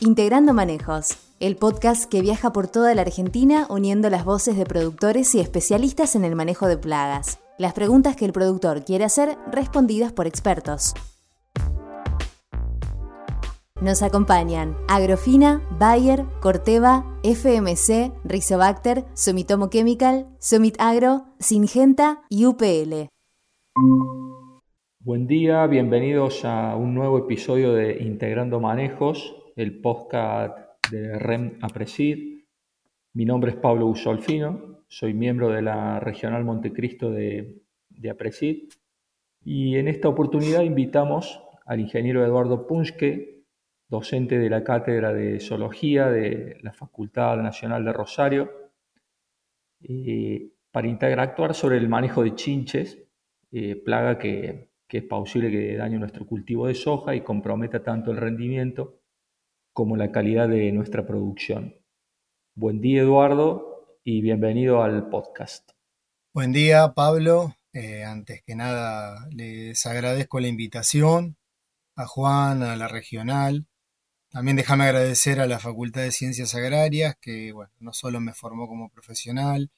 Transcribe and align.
Integrando 0.00 0.54
Manejos, 0.54 1.34
el 1.40 1.56
podcast 1.56 2.08
que 2.08 2.20
viaja 2.20 2.52
por 2.52 2.68
toda 2.68 2.94
la 2.94 3.02
Argentina 3.02 3.66
uniendo 3.68 4.08
las 4.10 4.24
voces 4.24 4.56
de 4.56 4.64
productores 4.64 5.34
y 5.34 5.40
especialistas 5.40 6.14
en 6.14 6.24
el 6.24 6.36
manejo 6.36 6.68
de 6.68 6.78
plagas. 6.78 7.40
Las 7.58 7.72
preguntas 7.72 8.14
que 8.14 8.24
el 8.24 8.32
productor 8.32 8.84
quiere 8.84 9.04
hacer 9.04 9.36
respondidas 9.50 10.12
por 10.12 10.28
expertos. 10.28 10.94
Nos 13.80 14.02
acompañan 14.02 14.76
Agrofina, 14.86 15.66
Bayer, 15.80 16.24
Corteva, 16.40 17.04
FMC, 17.24 18.12
Rizobacter, 18.22 19.04
Sumitomo 19.14 19.68
Chemical, 19.68 20.28
Summit 20.38 20.76
Agro, 20.78 21.24
Singenta 21.40 22.22
y 22.28 22.46
UPL. 22.46 23.08
Buen 25.00 25.26
día, 25.26 25.66
bienvenidos 25.66 26.44
a 26.44 26.76
un 26.76 26.94
nuevo 26.94 27.18
episodio 27.18 27.72
de 27.72 28.00
Integrando 28.02 28.60
Manejos, 28.60 29.34
el 29.58 29.80
podcast 29.80 30.56
de 30.88 31.18
REM 31.18 31.58
Apresid. 31.62 32.44
Mi 33.14 33.24
nombre 33.24 33.50
es 33.50 33.56
Pablo 33.56 33.86
Usolfino, 33.88 34.84
soy 34.86 35.14
miembro 35.14 35.48
de 35.48 35.62
la 35.62 35.98
Regional 35.98 36.44
Montecristo 36.44 37.10
de, 37.10 37.64
de 37.88 38.10
Apresid 38.10 38.68
y 39.44 39.76
en 39.76 39.88
esta 39.88 40.08
oportunidad 40.08 40.62
invitamos 40.62 41.42
al 41.66 41.80
ingeniero 41.80 42.24
Eduardo 42.24 42.68
Punchke, 42.68 43.42
docente 43.88 44.38
de 44.38 44.48
la 44.48 44.62
Cátedra 44.62 45.12
de 45.12 45.40
Zoología 45.40 46.08
de 46.08 46.58
la 46.62 46.72
Facultad 46.72 47.36
Nacional 47.38 47.84
de 47.84 47.92
Rosario, 47.92 48.52
eh, 49.82 50.52
para 50.70 50.86
interactuar 50.86 51.54
sobre 51.54 51.78
el 51.78 51.88
manejo 51.88 52.22
de 52.22 52.36
chinches, 52.36 52.96
eh, 53.50 53.74
plaga 53.74 54.20
que, 54.20 54.70
que 54.86 54.98
es 54.98 55.04
posible 55.04 55.50
que 55.50 55.76
dañe 55.76 55.98
nuestro 55.98 56.24
cultivo 56.26 56.68
de 56.68 56.76
soja 56.76 57.16
y 57.16 57.22
comprometa 57.22 57.82
tanto 57.82 58.12
el 58.12 58.18
rendimiento 58.18 58.97
como 59.78 59.96
la 59.96 60.10
calidad 60.10 60.48
de 60.48 60.72
nuestra 60.72 61.06
producción. 61.06 61.76
Buen 62.56 62.80
día 62.80 63.02
Eduardo 63.02 64.00
y 64.02 64.22
bienvenido 64.22 64.82
al 64.82 65.08
podcast. 65.08 65.70
Buen 66.34 66.50
día 66.50 66.94
Pablo. 66.94 67.54
Eh, 67.72 68.02
antes 68.02 68.42
que 68.42 68.56
nada 68.56 69.28
les 69.30 69.86
agradezco 69.86 70.40
la 70.40 70.48
invitación 70.48 71.36
a 71.94 72.06
Juan, 72.06 72.64
a 72.64 72.74
la 72.74 72.88
regional. 72.88 73.68
También 74.30 74.56
déjame 74.56 74.82
agradecer 74.82 75.38
a 75.38 75.46
la 75.46 75.60
Facultad 75.60 76.00
de 76.00 76.10
Ciencias 76.10 76.56
Agrarias 76.56 77.14
que 77.20 77.52
bueno, 77.52 77.70
no 77.78 77.92
solo 77.92 78.18
me 78.18 78.34
formó 78.34 78.66
como 78.66 78.90
profesional, 78.90 79.70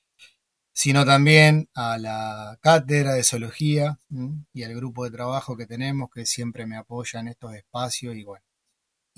sino 0.73 1.05
también 1.05 1.69
a 1.75 1.99
la 1.99 2.59
cátedra 2.63 3.13
de 3.13 3.23
zoología 3.23 3.99
y 4.55 4.63
al 4.63 4.75
grupo 4.75 5.05
de 5.05 5.11
trabajo 5.11 5.59
que 5.59 5.67
tenemos 5.67 6.09
que 6.11 6.25
siempre 6.25 6.65
me 6.65 6.79
apoya 6.79 7.21
en 7.21 7.29
estos 7.29 7.55
espacios 7.55 8.17
y 8.17 8.25
bueno, 8.25 8.47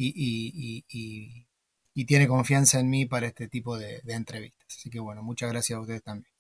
y, 0.03 2.07
tiene 2.07 2.27
confianza 2.27 2.81
en 2.81 2.91
mí 2.91 3.07
para 3.07 3.27
este 3.27 3.49
tipo 3.49 3.79
de, 3.79 4.01
entrevistas. 4.09 4.67
Así 4.69 4.91
que 4.91 5.01
bueno, 5.01 5.23
muchas 5.23 5.51
gracias 5.51 5.77
a 5.77 5.81
ustedes 5.81 6.03
también. 6.03 6.33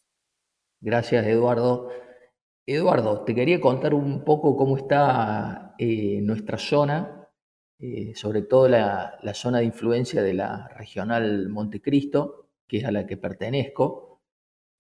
Gracias, 0.81 1.27
Eduardo. 1.27 1.91
Eduardo, 2.67 3.25
te 3.25 3.35
quería 3.35 3.61
contar 3.61 3.95
un 3.95 4.25
poco 4.25 4.57
cómo 4.57 4.77
está 4.77 5.75
eh, 5.79 6.21
nuestra 6.23 6.59
zona, 6.59 7.29
eh, 7.79 8.15
sobre 8.15 8.43
todo 8.43 8.69
la, 8.69 9.19
zona 9.35 9.59
de 9.59 9.65
influencia 9.65 10.23
de 10.23 10.35
la 10.35 10.69
regional 10.69 11.49
Montecristo, 11.49 12.51
que 12.67 12.79
es 12.79 12.85
a 12.85 12.93
la 12.93 13.07
que 13.07 13.17
pertenezco. 13.17 14.23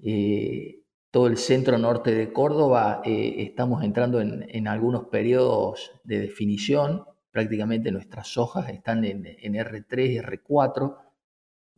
Eh, 0.02 0.80
todo 1.10 1.26
el 1.26 1.36
centro 1.36 1.76
norte 1.76 2.14
de 2.14 2.32
Córdoba 2.32 3.02
estamos 3.04 3.84
entrando 3.84 4.20
en, 4.20 4.46
en 4.48 4.66
algunos 4.66 5.08
periodos 5.08 5.92
de 6.04 6.20
definición 6.20 7.04
prácticamente 7.32 7.90
nuestras 7.90 8.36
hojas 8.36 8.68
están 8.68 9.04
en, 9.04 9.24
R3 9.24 10.06
y 10.06 10.18
R4. 10.18 10.96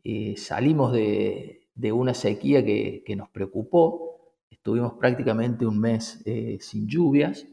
Eh, 0.02 0.34
salimos 0.36 0.92
de, 0.92 1.68
una 1.92 2.12
sequía 2.12 2.64
que, 2.64 3.14
nos 3.16 3.30
preocupó, 3.30 4.34
estuvimos 4.50 4.94
prácticamente 4.94 5.64
un 5.64 5.78
mes 5.78 6.20
eh, 6.26 6.58
sin 6.60 6.88
lluvias 6.88 7.46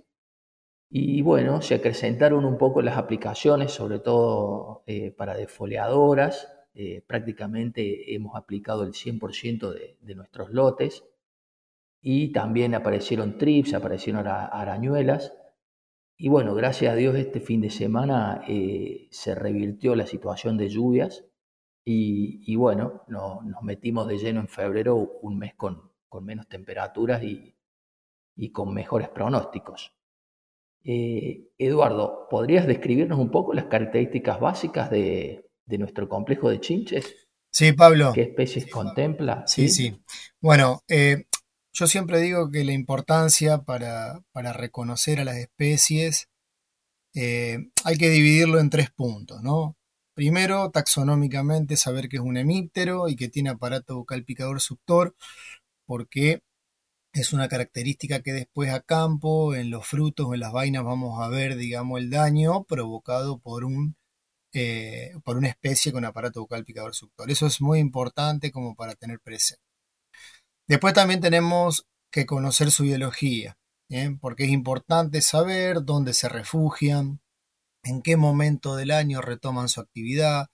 y 0.90 1.22
bueno, 1.22 1.62
se 1.62 1.76
acrecentaron 1.76 2.44
un 2.44 2.58
poco 2.58 2.82
las 2.82 2.98
aplicaciones, 2.98 3.72
sobre 3.72 4.00
todo 4.00 4.84
eh, 4.88 5.12
para 5.12 5.36
defoliadoras. 5.36 6.50
prácticamente 7.08 8.16
hemos 8.16 8.36
aplicado 8.36 8.84
el 8.84 8.94
100% 8.94 9.74
de, 9.74 9.98
de, 10.02 10.16
nuestros 10.16 10.50
lotes 10.52 11.04
y 12.02 12.32
también 12.34 12.74
aparecieron 12.76 13.38
trips, 13.38 13.74
aparecieron 13.74 14.28
arañuelas 14.28 15.34
y 16.24 16.30
bueno, 16.30 16.54
gracias 16.54 16.94
a 16.94 16.96
Dios 16.96 17.16
este 17.16 17.40
fin 17.40 17.62
de 17.62 17.72
semana 17.72 18.44
eh, 18.48 19.08
se 19.10 19.34
revirtió 19.34 19.96
la 19.96 20.06
situación 20.06 20.56
de 20.56 20.70
lluvias 20.70 21.26
y, 21.84 22.56
bueno, 22.58 23.02
nos 23.08 23.64
metimos 23.64 24.08
de 24.08 24.20
lleno 24.20 24.40
en 24.40 24.48
febrero, 24.48 24.96
un 25.24 25.40
mes 25.40 25.56
con, 25.56 25.90
menos 26.22 26.48
temperaturas 26.48 27.24
y, 27.24 27.56
con 28.52 28.72
mejores 28.72 29.10
pronósticos. 29.10 29.94
Eh, 30.84 31.50
Eduardo, 31.58 32.28
¿podrías 32.30 32.68
describirnos 32.68 33.18
un 33.18 33.32
poco 33.32 33.56
las 33.56 33.66
características 33.66 34.40
básicas 34.40 34.92
de, 34.92 35.50
nuestro 35.66 36.08
complejo 36.08 36.52
de 36.52 36.60
chinches? 36.60 37.16
Sí, 37.50 37.74
Pablo. 37.74 38.12
¿Qué 38.14 38.22
especies 38.22 38.70
contempla? 38.70 39.44
Sí, 39.48 39.70
sí. 39.70 40.00
Bueno, 40.40 40.84
eh, 40.88 41.26
yo 41.74 41.88
siempre 41.88 42.20
digo 42.20 42.52
que 42.52 42.64
la 42.64 42.74
importancia 42.74 43.60
para, 43.64 44.24
reconocer 44.54 45.20
a 45.20 45.26
las 45.26 45.38
especies 45.38 46.30
eh, 47.14 47.70
hay 47.84 47.98
que 47.98 48.10
dividirlo 48.10 48.60
en 48.60 48.70
tres 48.70 48.92
puntos, 48.92 49.42
¿no? 49.44 49.78
Primero, 50.14 50.72
taxonómicamente, 50.72 51.78
saber 51.78 52.10
que 52.10 52.18
es 52.18 52.24
un 52.24 52.38
hemíptero 52.38 53.08
y 53.10 53.16
que 53.16 53.30
tiene 53.30 53.50
aparato 53.50 53.96
bucal 53.98 54.24
picador 54.26 54.62
suctor, 54.62 55.16
porque 55.86 56.42
es 57.14 57.34
una 57.34 57.50
característica 57.50 58.22
que 58.22 58.34
después 58.34 58.72
a 58.72 58.82
campo, 58.82 59.56
en 59.56 59.72
los 59.72 59.88
frutos 59.88 60.28
o 60.28 60.34
en 60.36 60.42
las 60.42 60.54
vainas, 60.54 60.84
vamos 60.84 61.22
a 61.22 61.30
ver, 61.30 61.58
digamos, 61.58 62.00
el 62.00 62.10
daño 62.10 62.64
provocado 62.66 63.40
por 63.40 63.66
un 63.66 63.96
eh, 64.54 65.14
por 65.24 65.38
una 65.38 65.48
especie 65.50 65.92
con 65.94 66.06
aparato 66.06 66.42
bucal 66.42 66.66
picador 66.66 66.96
suctor. 66.96 67.32
Eso 67.32 67.48
es 67.48 67.62
muy 67.62 67.80
importante 67.80 68.52
como 68.52 68.76
para 68.76 68.96
tener 68.96 69.20
presente. 69.22 69.71
Después 70.72 70.94
también 70.94 71.20
tenemos 71.20 71.86
que 72.12 72.26
conocer 72.26 72.72
su 72.72 72.84
biología, 72.84 73.58
porque 74.22 74.46
es 74.46 74.52
importante 74.52 75.20
saber 75.22 75.84
dónde 75.84 76.14
se 76.14 76.30
refugian, 76.30 77.20
en 77.84 78.02
qué 78.02 78.16
momento 78.16 78.78
del 78.78 78.92
año 78.92 79.20
retoman 79.20 79.68
su 79.68 79.82
actividad, 79.82 80.48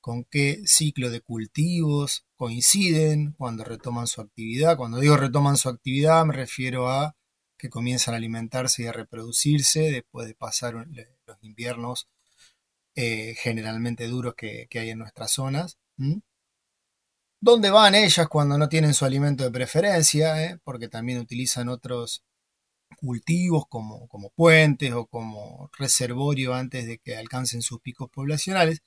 con 0.00 0.22
qué 0.22 0.62
ciclo 0.66 1.10
de 1.10 1.20
cultivos 1.20 2.26
coinciden 2.36 3.32
cuando 3.32 3.64
retoman 3.64 4.06
su 4.06 4.20
actividad. 4.20 4.76
Cuando 4.76 5.00
digo 5.00 5.16
retoman 5.16 5.56
su 5.56 5.68
actividad 5.68 6.24
me 6.24 6.34
refiero 6.34 6.88
a 6.88 7.16
que 7.58 7.68
comienzan 7.68 8.14
a 8.14 8.18
alimentarse 8.18 8.84
y 8.84 8.86
a 8.86 8.92
reproducirse 8.92 9.90
después 9.90 10.28
de 10.28 10.36
pasar 10.36 10.74
los 10.74 11.42
inviernos 11.42 12.08
eh, 12.94 13.34
generalmente 13.36 14.06
duros 14.06 14.36
que, 14.36 14.68
hay 14.74 14.90
en 14.90 15.00
nuestras 15.00 15.32
zonas. 15.32 15.76
¿Dónde 17.40 17.70
van 17.70 17.94
ellas 17.94 18.28
cuando 18.28 18.58
no 18.58 18.68
tienen 18.68 18.94
su 18.94 19.04
alimento 19.04 19.44
de 19.44 19.50
preferencia? 19.50 20.42
Eh? 20.44 20.58
Porque 20.64 20.88
también 20.88 21.18
utilizan 21.18 21.68
otros 21.68 22.24
cultivos 22.98 23.64
como, 23.68 24.08
como 24.08 24.30
puentes 24.30 24.92
o 24.92 25.06
como 25.06 25.70
reservorio 25.78 26.54
antes 26.54 26.86
de 26.86 26.98
que 26.98 27.16
alcancen 27.16 27.62
sus 27.62 27.80
picos 27.80 28.10
poblacionales. 28.10 28.82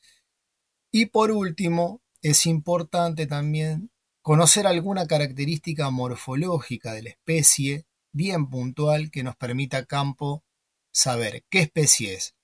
Y 0.92 1.08
por 1.08 1.32
último, 1.32 2.02
es 2.22 2.46
importante 2.46 3.28
también 3.28 3.92
conocer 4.22 4.68
alguna 4.68 5.08
característica 5.08 5.90
morfológica 5.92 6.94
de 6.94 7.04
la 7.04 7.10
especie 7.10 7.86
bien 8.12 8.50
puntual 8.50 9.12
que 9.12 9.24
nos 9.24 9.36
permita 9.36 9.78
a 9.80 9.86
campo 9.86 10.44
saber 10.92 11.46
qué 11.50 11.60
especie 11.62 12.16
es, 12.16 12.36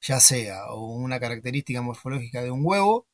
ya 0.00 0.20
sea 0.20 0.72
una 0.72 1.20
característica 1.20 1.82
morfológica 1.82 2.42
de 2.42 2.50
un 2.52 2.60
huevo 2.64 3.05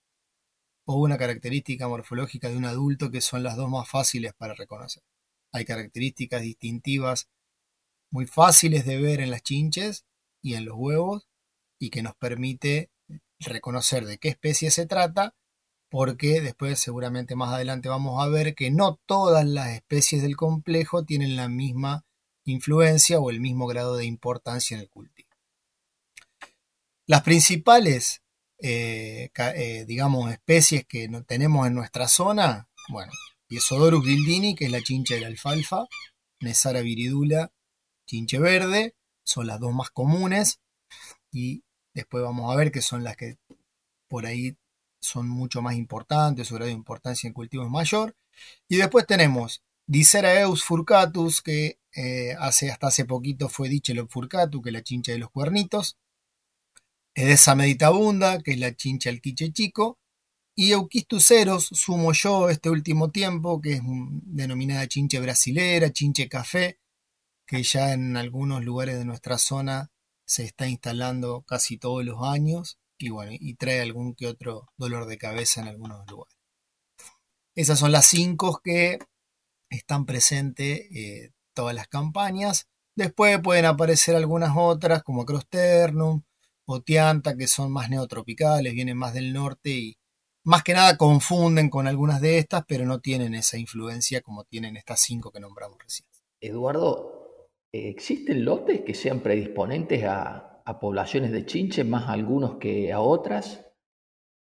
o 0.85 0.97
una 0.97 1.19
característica 1.19 1.89
morfológica 1.89 2.49
de 2.49 2.57
un 2.57 2.65
adulto 2.65 3.11
que 3.11 3.21
son 3.21 3.43
las 3.43 3.57
dos 3.57 3.69
más 3.71 3.89
fáciles 3.89 4.33
para 4.35 4.55
reconocer. 4.55 5.03
Hay 5.53 5.65
características 5.65 6.43
distintivas 6.43 7.29
muy 8.11 8.27
fáciles 8.27 8.85
de 8.85 9.01
ver 9.01 9.21
en 9.21 9.31
las 9.31 9.43
chinches 9.43 10.05
y 10.43 10.55
en 10.55 10.65
los 10.65 10.75
huevos 10.77 11.29
y 11.79 11.91
que 11.91 12.03
nos 12.03 12.15
permite 12.17 12.91
reconocer 13.39 14.07
de 14.07 14.19
qué 14.19 14.29
especie 14.29 14.71
se 14.71 14.87
trata 14.87 15.35
porque 15.89 16.41
después 16.41 16.81
seguramente 16.81 17.37
más 17.37 17.53
adelante 17.53 17.89
vamos 17.89 18.23
a 18.23 18.29
ver 18.29 18.55
que 18.55 18.71
no 18.71 18.99
todas 19.05 19.47
las 19.47 19.69
especies 19.69 20.23
del 20.23 20.37
complejo 20.37 21.05
tienen 21.05 21.37
la 21.37 21.49
misma 21.49 22.07
influencia 22.45 23.21
o 23.21 23.31
el 23.31 23.41
mismo 23.41 23.67
grado 23.67 23.97
de 23.97 24.07
importancia 24.07 24.75
en 24.75 24.81
el 24.81 24.89
cultivo. 24.89 25.29
Las 27.07 27.23
principales 27.23 28.22
eh, 28.63 29.31
eh, 29.37 29.85
digamos, 29.87 30.33
especies 30.33 30.87
que 30.87 31.09
no 31.09 31.25
tenemos 31.25 31.67
en 31.67 31.75
nuestra 31.75 32.09
zona, 32.09 32.69
bueno, 32.89 33.13
Piesodorus 33.49 34.05
dildini, 34.05 34.55
que 34.55 34.67
es 34.67 34.71
la 34.71 34.83
chincha 34.83 35.15
de 35.15 35.23
la 35.23 35.27
alfalfa, 35.27 35.87
Nesara 36.41 36.81
viridula, 36.81 37.53
chinche 38.07 38.39
verde, 38.39 38.95
son 39.25 39.47
las 39.47 39.61
dos 39.61 39.73
más 39.75 39.91
comunes, 39.91 40.61
y 41.33 41.65
después 41.95 42.23
vamos 42.23 42.53
a 42.53 42.57
ver 42.57 42.71
que 42.73 42.83
son 42.83 43.05
las 43.05 43.17
que 43.17 43.39
por 44.09 44.27
ahí 44.27 44.57
son 45.01 45.29
mucho 45.29 45.61
más 45.63 45.75
importantes, 45.75 46.49
su 46.49 46.55
grado 46.55 46.69
de 46.69 46.75
importancia 46.75 47.27
en 47.27 47.35
cultivo 47.35 47.65
es 47.65 47.71
mayor. 47.71 48.17
Y 48.69 48.77
después 48.77 49.07
tenemos 49.07 49.63
Diceraeus 49.87 50.63
furcatus, 50.63 51.43
que 51.43 51.79
eh, 51.95 52.35
hace, 52.39 52.71
hasta 52.71 52.87
hace 52.87 53.05
poquito 53.05 53.49
fue 53.49 53.69
Dichelop 53.69 54.11
furcatu, 54.11 54.63
que 54.63 54.71
es 54.71 54.73
la 54.73 54.83
chincha 54.83 55.13
de 55.13 55.19
los 55.19 55.31
cuernitos. 55.31 55.99
Edesa 57.15 57.55
meditabunda, 57.55 58.41
que 58.41 58.53
es 58.53 58.59
la 58.59 58.75
chincha 58.75 59.11
del 59.11 59.21
quiche 59.21 59.53
chico. 59.53 59.99
Y 60.55 60.73
Euquistuceros 60.73 61.67
sumo 61.73 62.13
yo 62.13 62.51
este 62.51 62.71
último 62.71 63.11
tiempo, 63.11 63.61
que 63.61 63.75
es 63.75 63.81
denominada 63.85 64.87
chinche 64.87 65.19
brasilera, 65.21 65.91
chinche 65.93 66.29
café, 66.29 66.79
que 67.47 67.63
ya 67.63 67.93
en 67.93 68.17
algunos 68.17 68.63
lugares 68.63 68.99
de 68.99 69.05
nuestra 69.05 69.39
zona 69.39 69.91
se 70.27 70.45
está 70.45 70.69
instalando 70.69 71.43
casi 71.43 71.79
todos 71.79 72.05
los 72.05 72.23
años 72.23 72.79
y 72.99 73.11
bueno, 73.11 73.33
y 73.35 73.55
trae 73.55 73.81
algún 73.81 74.15
que 74.15 74.27
otro 74.27 74.71
dolor 74.77 75.07
de 75.07 75.19
cabeza 75.19 75.61
en 75.61 75.69
algunos 75.69 76.09
lugares. 76.09 76.37
Esas 77.55 77.79
son 77.79 77.93
las 77.93 78.07
cinco 78.07 78.61
que 78.63 78.99
están 79.71 80.07
presentes 80.07 80.81
eh, 80.95 81.33
todas 81.55 81.75
las 81.75 81.89
campañas. 81.89 82.69
Después 82.95 83.41
pueden 83.43 83.65
aparecer 83.65 84.17
algunas 84.17 84.53
otras 84.57 85.03
como 85.03 85.27
Crosternum 85.27 86.23
o 86.73 86.83
Tianta 86.83 87.37
que 87.37 87.47
son 87.47 87.73
más 87.73 87.91
neotropicales, 87.91 88.73
vienen 88.75 88.97
más 88.97 89.15
del 89.15 89.33
norte 89.33 89.71
y 89.71 89.97
más 90.45 90.63
que 90.63 90.75
nada 90.75 90.97
confunden 90.97 91.71
con 91.71 91.87
algunas 91.87 92.21
de 92.21 92.39
estas, 92.39 92.65
pero 92.67 92.85
no 92.85 93.01
tienen 93.01 93.35
esa 93.35 93.59
influencia 93.59 94.21
como 94.21 94.45
tienen 94.45 94.77
estas 94.77 95.01
cinco 95.01 95.31
que 95.31 95.41
nombramos 95.41 95.79
recién. 95.79 96.07
Eduardo, 96.41 97.49
¿existen 97.71 98.45
lotes 98.45 98.81
que 98.83 98.95
sean 98.95 99.21
predisponentes 99.21 100.05
a, 100.05 100.49
poblaciones 100.81 101.33
de 101.33 101.45
chinche, 101.45 101.85
más 101.85 102.09
algunos 102.09 102.57
que 102.59 102.93
a 102.93 103.01
otras? 103.01 103.65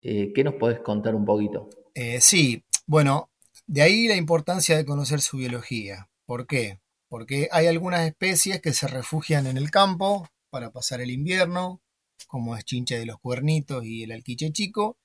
Eh, 0.01 0.31
¿Qué 0.33 0.43
nos 0.43 0.55
podés 0.55 0.79
contar 0.79 1.13
un 1.13 1.25
poquito? 1.25 1.67
Eh, 1.93 2.21
sí, 2.21 2.63
bueno, 2.87 3.29
de 3.67 3.81
ahí 3.81 4.07
la 4.07 4.15
importancia 4.15 4.77
de 4.77 4.85
conocer 4.85 5.21
su 5.21 5.37
biología. 5.37 6.09
¿Por 6.25 6.47
qué? 6.47 6.79
Porque 7.09 7.49
hay 7.51 7.67
algunas 7.67 8.07
especies 8.07 8.61
que 8.61 8.73
se 8.73 8.87
refugian 8.87 9.45
en 9.45 9.57
el 9.57 9.69
campo 9.69 10.27
para 10.49 10.71
pasar 10.71 11.01
el 11.01 11.11
invierno, 11.11 11.81
como 12.27 12.55
es 12.55 12.65
chinche 12.65 12.97
de 12.97 13.05
los 13.05 13.19
cuernitos 13.19 13.85
y 13.85 14.03
el 14.03 14.11
alquiche 14.11 14.51
chico, 14.51 14.97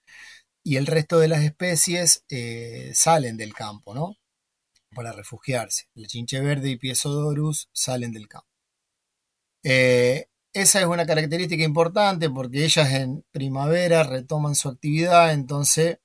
y 0.67 0.79
el 0.79 0.87
resto 0.87 1.21
de 1.21 1.29
las 1.29 1.45
especies 1.45 2.25
eh, 2.29 2.91
salen 2.93 3.37
del 3.37 3.55
campo, 3.55 3.95
¿no? 3.95 4.17
Para 4.93 5.13
refugiarse. 5.13 5.85
El 5.95 6.09
chinche 6.09 6.41
verde 6.41 6.71
y 6.71 6.77
Piesodorus 6.77 7.69
salen 7.73 8.11
del 8.11 8.27
campo. 8.27 8.49
Eh, 9.63 10.27
esa 10.53 10.81
es 10.81 10.87
una 10.87 11.07
característica 11.07 11.63
importante 11.63 12.29
porque 12.31 12.65
ellas 12.65 12.91
en 12.93 13.25
primavera 13.31 14.03
retoman 14.03 14.57
su 14.57 14.69
actividad, 14.69 15.33
entonces 15.33 16.01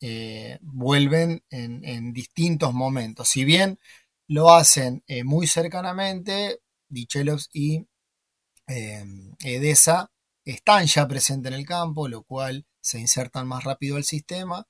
eh, 0.00 0.58
vuelven 0.60 1.44
en, 1.50 2.12
distintos 2.12 2.74
momentos. 2.74 3.28
Si 3.28 3.44
bien 3.44 3.78
lo 4.26 4.52
hacen 4.52 5.04
muy 5.24 5.46
cercanamente, 5.46 6.58
Dichelos 6.88 7.48
y 7.52 7.86
Edesa 8.66 10.10
están 10.44 10.86
ya 10.86 11.06
presentes 11.08 11.52
en 11.52 11.58
el 11.58 11.66
campo, 11.66 12.08
lo 12.08 12.22
cual 12.22 12.66
se 12.80 12.98
insertan 12.98 13.46
más 13.46 13.64
rápido 13.64 13.96
al 13.96 14.04
sistema. 14.04 14.66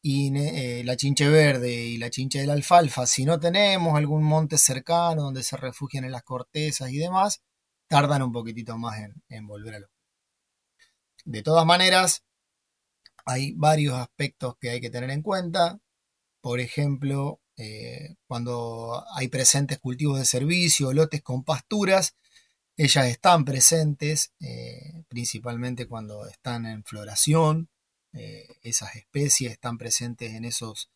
Y 0.00 0.36
eh, 0.36 0.84
la 0.84 0.96
chinche 0.96 1.28
verde 1.28 1.72
y 1.72 1.98
la 1.98 2.10
chinche 2.10 2.40
de 2.40 2.46
la 2.46 2.52
alfalfa, 2.52 3.06
si 3.06 3.24
no 3.24 3.40
tenemos 3.40 3.96
algún 3.96 4.22
monte 4.22 4.56
cercano 4.56 5.24
donde 5.24 5.42
se 5.42 5.56
refugian 5.56 6.04
en 6.04 6.12
las 6.12 6.22
cortezas 6.22 6.90
y 6.90 6.98
demás, 6.98 7.42
tardan 7.88 8.22
un 8.22 8.32
poquitito 8.32 8.78
más 8.78 8.96
en, 9.28 9.46
volver 9.46 9.74
a 9.76 9.80
los. 9.80 9.90
De 11.24 11.42
todas 11.42 11.66
maneras, 11.66 12.22
hay 13.26 13.52
varios 13.54 13.94
aspectos 13.94 14.56
que 14.60 14.70
hay 14.70 14.80
que 14.80 14.90
tener 14.90 15.10
en 15.10 15.22
cuenta. 15.22 15.80
Por 16.40 16.60
ejemplo, 16.60 17.40
eh, 17.56 18.16
cuando 18.26 19.04
hay 19.14 19.28
presentes 19.28 19.78
cultivos 19.78 20.18
de 20.18 20.24
servicio, 20.24 20.92
lotes 20.92 21.22
con 21.22 21.44
pasturas, 21.44 22.16
ellas 22.78 23.06
están 23.06 23.44
presentes 23.44 24.32
eh, 24.40 25.02
principalmente 25.08 25.86
cuando 25.86 26.26
están 26.26 26.64
en 26.64 26.84
floración. 26.84 27.68
Eh, 28.12 28.46
esas 28.62 28.94
especies 28.94 29.50
están 29.50 29.78
presentes 29.78 30.32
en 30.32 30.44
esos, 30.44 30.88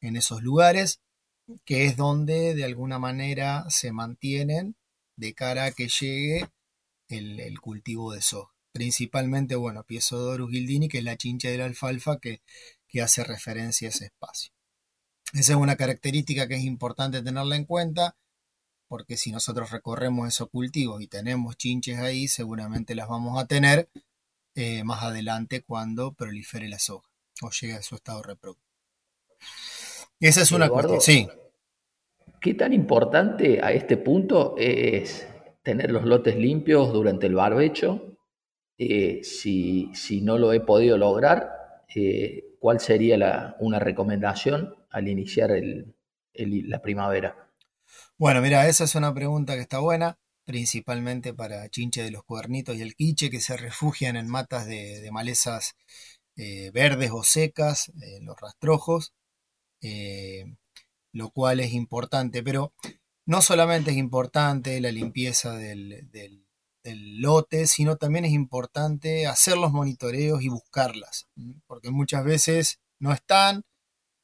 en 0.00 0.16
esos 0.16 0.42
lugares, 0.42 1.00
que 1.64 1.86
es 1.86 1.96
donde 1.96 2.54
de 2.54 2.64
alguna 2.64 2.98
manera 2.98 3.64
se 3.70 3.92
mantienen 3.92 4.74
de 5.16 5.32
cara 5.32 5.66
a 5.66 5.72
que 5.72 5.88
llegue 5.88 6.50
el, 7.08 7.60
cultivo 7.60 8.12
de 8.12 8.22
soja. 8.22 8.52
Principalmente, 8.72 9.54
bueno, 9.54 9.84
Piesodorus 9.84 10.50
gildini, 10.50 10.88
que 10.88 10.98
es 10.98 11.04
la 11.04 11.16
chincha 11.16 11.48
de 11.48 11.58
la 11.58 11.64
alfalfa 11.64 12.18
que, 12.18 12.42
que 12.88 13.02
hace 13.02 13.22
referencia 13.22 13.86
a 13.88 13.90
ese 13.90 14.06
espacio. 14.06 14.52
Esa 15.32 15.52
es 15.52 15.58
una 15.58 15.76
característica 15.76 16.48
que 16.48 16.56
es 16.56 16.64
importante 16.64 17.22
tenerla 17.22 17.54
en 17.54 17.66
cuenta 17.66 18.16
porque 18.90 19.16
si 19.16 19.30
nosotros 19.30 19.70
recorremos 19.70 20.26
esos 20.26 20.50
cultivos 20.50 21.00
y 21.00 21.06
tenemos 21.06 21.56
chinches 21.56 22.00
ahí, 22.00 22.26
seguramente 22.26 22.96
las 22.96 23.06
vamos 23.06 23.40
a 23.40 23.46
tener 23.46 23.88
eh, 24.56 24.82
más 24.82 25.04
adelante 25.04 25.62
cuando 25.62 26.12
prolifere 26.12 26.68
la 26.68 26.80
soja 26.80 27.08
o 27.40 27.50
llegue 27.50 27.74
a 27.74 27.82
su 27.82 27.94
estado 27.94 28.20
reproductivo. 28.20 28.68
Esa 30.18 30.42
es 30.42 30.50
una 30.50 30.68
cuestión. 30.68 31.00
Sí. 31.00 31.28
¿Qué 32.40 32.54
tan 32.54 32.72
importante 32.72 33.60
a 33.62 33.70
este 33.70 33.96
punto 33.96 34.56
es 34.58 35.24
tener 35.62 35.92
los 35.92 36.04
lotes 36.04 36.34
limpios 36.34 36.92
durante 36.92 37.28
el 37.28 37.36
barbecho? 37.36 38.18
Eh, 38.76 39.20
si, 39.22 40.20
no 40.20 40.36
lo 40.36 40.52
he 40.52 40.58
podido 40.58 40.98
lograr, 40.98 41.84
eh, 41.94 42.56
¿cuál 42.58 42.80
sería 42.80 43.54
una 43.60 43.78
recomendación 43.78 44.74
al 44.90 45.06
iniciar 45.06 45.52
la 46.34 46.82
primavera? 46.82 47.49
Bueno, 48.20 48.42
mira, 48.42 48.68
esa 48.68 48.84
es 48.84 48.94
una 48.96 49.14
pregunta 49.14 49.54
que 49.54 49.62
está 49.62 49.78
buena, 49.78 50.18
principalmente 50.44 51.32
para 51.32 51.70
chinche 51.70 52.02
de 52.02 52.10
los 52.10 52.22
cuernitos 52.22 52.76
y 52.76 52.82
el 52.82 52.94
quiche 52.94 53.30
que 53.30 53.40
se 53.40 53.56
refugian 53.56 54.14
en 54.16 54.28
matas 54.28 54.66
de, 54.66 55.08
malezas 55.10 55.74
eh, 56.36 56.70
verdes 56.70 57.12
o 57.14 57.24
secas, 57.24 57.90
los 58.20 58.38
rastrojos, 58.38 59.14
eh, 59.80 60.44
lo 61.12 61.30
cual 61.30 61.60
es 61.60 61.72
importante, 61.72 62.42
pero 62.42 62.74
no 63.24 63.40
solamente 63.40 63.92
es 63.92 63.96
importante 63.96 64.78
la 64.82 64.92
limpieza 64.92 65.54
del, 65.54 66.10
del 66.10 67.20
lote, 67.22 67.66
sino 67.66 67.96
también 67.96 68.26
es 68.26 68.32
importante 68.32 69.26
hacer 69.28 69.56
los 69.56 69.72
monitoreos 69.72 70.42
y 70.42 70.50
buscarlas, 70.50 71.26
porque 71.66 71.90
muchas 71.90 72.22
veces 72.24 72.80
no 72.98 73.14
están 73.14 73.64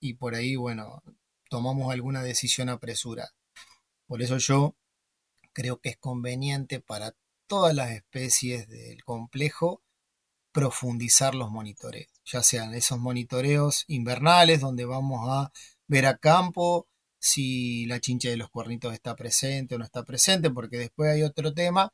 y 0.00 0.14
por 0.14 0.34
ahí, 0.34 0.54
bueno, 0.54 1.02
tomamos 1.48 1.90
alguna 1.90 2.22
decisión 2.22 2.68
apresurada. 2.68 3.35
Por 4.06 4.22
eso 4.22 4.38
yo 4.38 4.76
creo 5.52 5.80
que 5.80 5.90
es 5.90 5.96
conveniente 5.96 6.80
para 6.80 7.14
todas 7.46 7.74
las 7.74 7.90
especies 7.90 8.68
del 8.68 9.04
complejo 9.04 9.82
profundizar 10.52 11.34
los 11.34 11.50
monitoreos, 11.50 12.10
ya 12.24 12.42
sean 12.42 12.72
esos 12.74 12.98
monitoreos 12.98 13.84
invernales 13.88 14.60
donde 14.60 14.86
vamos 14.86 15.28
a 15.28 15.52
ver 15.86 16.06
a 16.06 16.16
campo 16.16 16.88
si 17.18 17.84
la 17.86 18.00
chincha 18.00 18.30
de 18.30 18.38
los 18.38 18.48
cuernitos 18.48 18.94
está 18.94 19.14
presente 19.16 19.74
o 19.74 19.78
no 19.78 19.84
está 19.84 20.02
presente, 20.04 20.50
porque 20.50 20.78
después 20.78 21.10
hay 21.10 21.22
otro 21.24 21.52
tema 21.52 21.92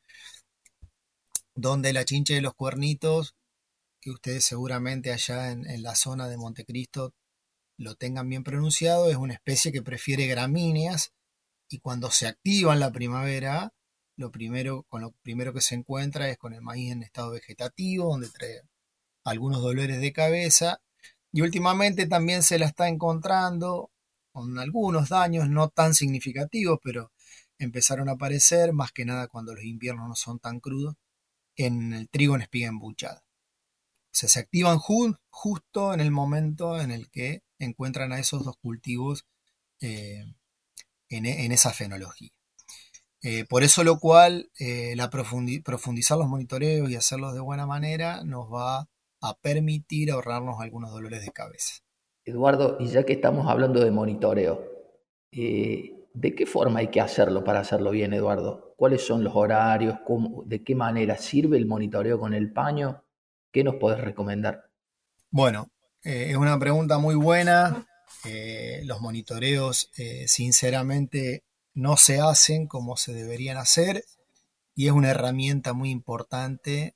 donde 1.55 1.93
la 1.93 2.05
chincha 2.05 2.35
de 2.35 2.41
los 2.41 2.53
cuernitos, 2.53 3.35
que 4.01 4.11
ustedes 4.11 4.45
seguramente 4.45 5.11
allá 5.11 5.51
en, 5.51 5.69
en 5.69 5.83
la 5.83 5.95
zona 5.95 6.27
de 6.27 6.37
Montecristo 6.37 7.13
lo 7.77 7.95
tengan 7.95 8.29
bien 8.29 8.43
pronunciado, 8.43 9.09
es 9.09 9.17
una 9.17 9.33
especie 9.33 9.71
que 9.71 9.81
prefiere 9.81 10.27
gramíneas 10.27 11.11
y 11.73 11.79
cuando 11.79 12.11
se 12.11 12.27
activa 12.27 12.73
en 12.73 12.79
la 12.79 12.91
primavera, 12.91 13.73
lo 14.15 14.31
primero, 14.31 14.83
con 14.89 15.01
lo 15.01 15.11
primero 15.23 15.53
que 15.53 15.61
se 15.61 15.73
encuentra 15.73 16.29
es 16.29 16.37
con 16.37 16.53
el 16.53 16.61
maíz 16.61 16.91
en 16.91 17.01
estado 17.01 17.31
vegetativo, 17.31 18.11
donde 18.11 18.29
trae 18.29 18.61
algunos 19.23 19.61
dolores 19.63 19.99
de 19.99 20.13
cabeza. 20.13 20.81
Y 21.31 21.41
últimamente 21.41 22.05
también 22.07 22.43
se 22.43 22.59
la 22.59 22.67
está 22.67 22.87
encontrando 22.89 23.89
con 24.31 24.59
algunos 24.59 25.09
daños 25.09 25.49
no 25.49 25.69
tan 25.69 25.95
significativos, 25.95 26.79
pero 26.83 27.11
empezaron 27.57 28.07
a 28.07 28.13
aparecer, 28.13 28.71
más 28.71 28.91
que 28.91 29.05
nada 29.05 29.27
cuando 29.27 29.55
los 29.55 29.63
inviernos 29.63 30.07
no 30.07 30.15
son 30.15 30.39
tan 30.39 30.59
crudos, 30.59 30.95
en 31.55 31.93
el 31.93 32.07
trigo 32.09 32.35
en 32.35 32.43
espiga 32.43 32.67
embuchada. 32.69 33.23
O 34.11 34.15
sea, 34.15 34.29
se 34.29 34.39
activan 34.39 34.77
justo 34.77 35.93
en 35.93 36.01
el 36.01 36.11
momento 36.11 36.79
en 36.79 36.91
el 36.91 37.09
que 37.09 37.41
encuentran 37.57 38.11
a 38.13 38.19
esos 38.19 38.45
dos 38.45 38.57
cultivos 38.57 39.25
eh, 39.81 40.25
en, 41.17 41.51
esa 41.51 41.71
fenología. 41.71 42.29
Eh, 43.21 43.45
por 43.47 43.63
eso 43.63 43.83
lo 43.83 43.99
cual, 43.99 44.49
eh, 44.59 44.95
la 44.95 45.09
profundizar 45.09 46.17
los 46.17 46.27
monitoreos 46.27 46.89
y 46.89 46.95
hacerlos 46.95 47.33
de 47.33 47.39
buena 47.39 47.65
manera 47.65 48.23
nos 48.23 48.51
va 48.51 48.89
a 49.21 49.37
permitir 49.41 50.11
ahorrarnos 50.11 50.59
algunos 50.59 50.91
dolores 50.91 51.21
de 51.21 51.31
cabeza. 51.31 51.75
Eduardo, 52.25 52.77
y 52.79 52.87
ya 52.87 53.05
que 53.05 53.13
estamos 53.13 53.47
hablando 53.49 53.83
de 53.83 53.91
monitoreo, 53.91 54.65
eh, 55.31 55.93
¿de 56.13 56.35
qué 56.35 56.45
forma 56.45 56.79
hay 56.79 56.87
que 56.87 57.01
hacerlo 57.01 57.43
para 57.43 57.61
hacerlo 57.61 57.91
bien, 57.91 58.13
Eduardo? 58.13 58.73
¿Cuáles 58.75 59.05
son 59.05 59.23
los 59.23 59.35
horarios? 59.35 59.99
¿De 60.45 60.63
qué 60.63 60.75
manera 60.75 61.17
sirve 61.17 61.57
el 61.57 61.65
monitoreo 61.65 62.19
con 62.19 62.33
el 62.33 62.51
paño? 62.51 63.03
¿Qué 63.51 63.63
nos 63.63 63.75
podés 63.75 64.01
recomendar? 64.01 64.69
Bueno, 65.29 65.69
es 66.01 66.35
una 66.35 66.59
pregunta 66.59 66.97
muy 66.97 67.15
buena. 67.15 67.87
Eh, 68.25 68.81
los 68.85 69.01
monitoreos, 69.01 69.91
eh, 69.97 70.27
sinceramente, 70.27 71.43
no 71.73 71.97
se 71.97 72.19
hacen 72.19 72.67
como 72.67 72.97
se 72.97 73.13
deberían 73.13 73.57
hacer 73.57 74.05
y 74.75 74.87
es 74.87 74.93
una 74.93 75.11
herramienta 75.11 75.73
muy 75.73 75.89
importante, 75.91 76.95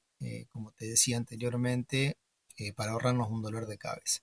como 0.50 0.72
te 0.72 0.88
decía 0.88 1.18
anteriormente, 1.18 2.18
para 2.76 2.92
ahorrarnos 2.92 3.30
un 3.30 3.42
dolor 3.44 3.68
de 3.68 3.78
cabeza. 3.78 4.22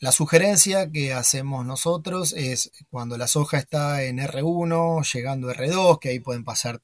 la 0.00 0.12
sugerencia 0.12 0.90
que 0.90 1.12
hacemos 1.12 1.64
nosotros 1.66 2.32
es 2.36 2.70
cuando 2.90 3.16
la 3.18 3.26
soja 3.26 3.58
está 3.58 4.04
en 4.04 4.18
R1, 4.18 5.02
llegando 5.12 5.50
a 5.50 5.54
R2, 5.54 5.98
que 5.98 6.10
ahí 6.10 6.20
pueden 6.20 6.44
pasar 6.44 6.80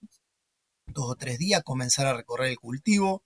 dos 0.86 1.10
o 1.10 1.16
tres 1.16 1.38
días, 1.38 1.62
comenzar 1.62 2.06
a 2.06 2.14
recorrer 2.14 2.50
el 2.50 2.58
cultivo, 2.58 3.22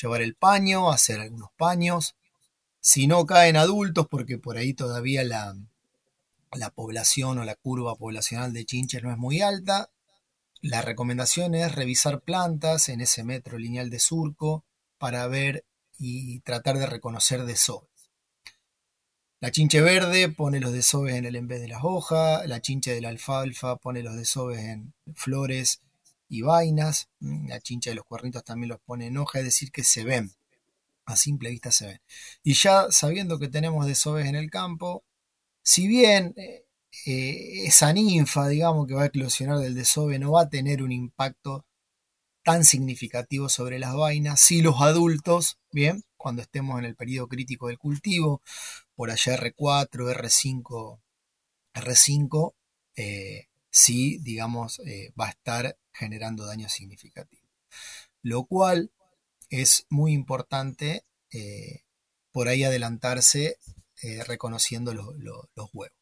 llevar 0.00 0.22
el 0.22 0.34
paño, 0.34 0.90
hacer 0.90 1.20
algunos 1.20 1.50
paños. 1.56 2.16
Si 2.86 3.06
no 3.06 3.24
caen 3.24 3.56
adultos, 3.56 4.08
porque 4.10 4.36
por 4.36 4.58
ahí 4.58 4.74
todavía 4.74 5.24
la, 5.24 5.56
la 6.52 6.68
población 6.68 7.38
o 7.38 7.44
la 7.44 7.54
curva 7.54 7.96
poblacional 7.96 8.52
de 8.52 8.66
chinches 8.66 9.02
no 9.02 9.10
es 9.10 9.16
muy 9.16 9.40
alta, 9.40 9.88
la 10.60 10.82
recomendación 10.82 11.54
es 11.54 11.74
revisar 11.74 12.20
plantas 12.20 12.90
en 12.90 13.00
ese 13.00 13.24
metro 13.24 13.56
lineal 13.56 13.88
de 13.88 13.98
surco 13.98 14.64
para 14.98 15.26
ver 15.28 15.64
y 15.98 16.40
tratar 16.40 16.76
de 16.76 16.84
reconocer 16.84 17.46
desoves. 17.46 17.88
La 19.40 19.50
chinche 19.50 19.80
verde 19.80 20.28
pone 20.28 20.60
los 20.60 20.74
desoves 20.74 21.14
en 21.14 21.24
el 21.24 21.36
en 21.36 21.48
vez 21.48 21.62
de 21.62 21.68
las 21.68 21.84
hojas, 21.84 22.46
la 22.46 22.60
chinche 22.60 22.92
de 22.92 23.00
la 23.00 23.08
alfalfa 23.08 23.76
pone 23.76 24.02
los 24.02 24.14
desoves 24.14 24.60
en 24.60 24.92
flores 25.14 25.80
y 26.28 26.42
vainas. 26.42 27.08
La 27.18 27.60
chincha 27.60 27.88
de 27.88 27.96
los 27.96 28.04
cuernitos 28.04 28.44
también 28.44 28.68
los 28.68 28.80
pone 28.80 29.06
en 29.06 29.16
hoja, 29.16 29.38
es 29.38 29.46
decir, 29.46 29.72
que 29.72 29.84
se 29.84 30.04
ven. 30.04 30.34
A 31.06 31.16
simple 31.16 31.50
vista 31.50 31.70
se 31.72 31.86
ven. 31.86 32.00
Y 32.42 32.54
ya 32.54 32.86
sabiendo 32.90 33.38
que 33.38 33.48
tenemos 33.48 33.86
desoves 33.86 34.26
en 34.26 34.36
el 34.36 34.50
campo, 34.50 35.04
si 35.62 35.86
bien 35.88 36.34
eh, 36.36 36.64
eh, 37.06 37.66
esa 37.66 37.92
ninfa, 37.92 38.48
digamos, 38.48 38.86
que 38.86 38.94
va 38.94 39.02
a 39.04 39.06
eclosionar 39.06 39.58
del 39.58 39.74
desove 39.74 40.18
no 40.18 40.32
va 40.32 40.42
a 40.42 40.48
tener 40.50 40.82
un 40.82 40.92
impacto 40.92 41.66
tan 42.44 42.64
significativo 42.64 43.48
sobre 43.48 43.78
las 43.78 43.94
vainas, 43.94 44.40
si 44.40 44.62
los 44.62 44.80
adultos, 44.80 45.58
bien, 45.72 46.04
cuando 46.16 46.42
estemos 46.42 46.78
en 46.78 46.86
el 46.86 46.96
periodo 46.96 47.28
crítico 47.28 47.68
del 47.68 47.78
cultivo, 47.78 48.42
por 48.96 49.10
allá 49.10 49.36
R4, 49.36 50.14
R5, 50.14 51.00
R5, 51.74 52.54
sí, 53.74 54.18
digamos, 54.22 54.80
eh, 54.86 55.12
va 55.20 55.26
a 55.26 55.30
estar 55.30 55.76
generando 55.92 56.46
daño 56.46 56.68
significativo. 56.68 57.42
Lo 58.22 58.44
cual 58.44 58.92
es 59.62 59.86
muy 59.90 60.12
importante 60.12 61.04
eh, 61.30 61.82
por 62.32 62.48
ahí 62.48 62.64
adelantarse 62.64 63.58
eh, 64.02 64.24
reconociendo 64.24 64.92
los 64.94 65.68
huevos. 65.72 65.96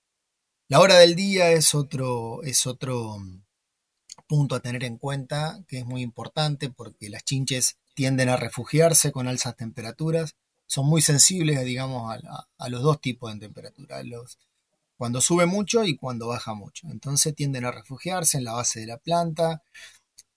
La 0.68 0.80
hora 0.80 0.96
del 0.96 1.14
día 1.14 1.50
es 1.50 1.74
otro, 1.74 2.42
es 2.42 2.66
otro 2.66 3.18
mm, 3.18 3.42
punto 4.26 4.54
a 4.54 4.60
tener 4.60 4.84
en 4.84 4.96
cuenta 4.96 5.62
que 5.68 5.78
es 5.78 5.84
muy 5.84 6.00
importante 6.00 6.70
porque 6.70 7.10
las 7.10 7.24
chinches 7.24 7.76
tienden 7.94 8.30
a 8.30 8.36
refugiarse 8.36 9.12
con 9.12 9.28
altas 9.28 9.56
temperaturas, 9.56 10.34
son 10.66 10.86
muy 10.86 11.02
sensibles, 11.02 11.62
digamos, 11.64 12.16
a, 12.58 12.68
los 12.70 12.82
dos 12.82 13.00
tipos 13.02 13.32
de 13.34 13.40
temperatura, 13.40 14.02
los, 14.02 14.38
cuando 14.96 15.20
sube 15.20 15.44
mucho 15.44 15.84
y 15.84 15.96
cuando 15.96 16.28
baja 16.28 16.54
mucho. 16.54 16.88
Entonces 16.90 17.34
tienden 17.34 17.66
a 17.66 17.72
refugiarse 17.72 18.38
en 18.38 18.44
la 18.44 18.54
base 18.54 18.80
de 18.80 18.86
la 18.86 18.96
planta, 18.96 19.62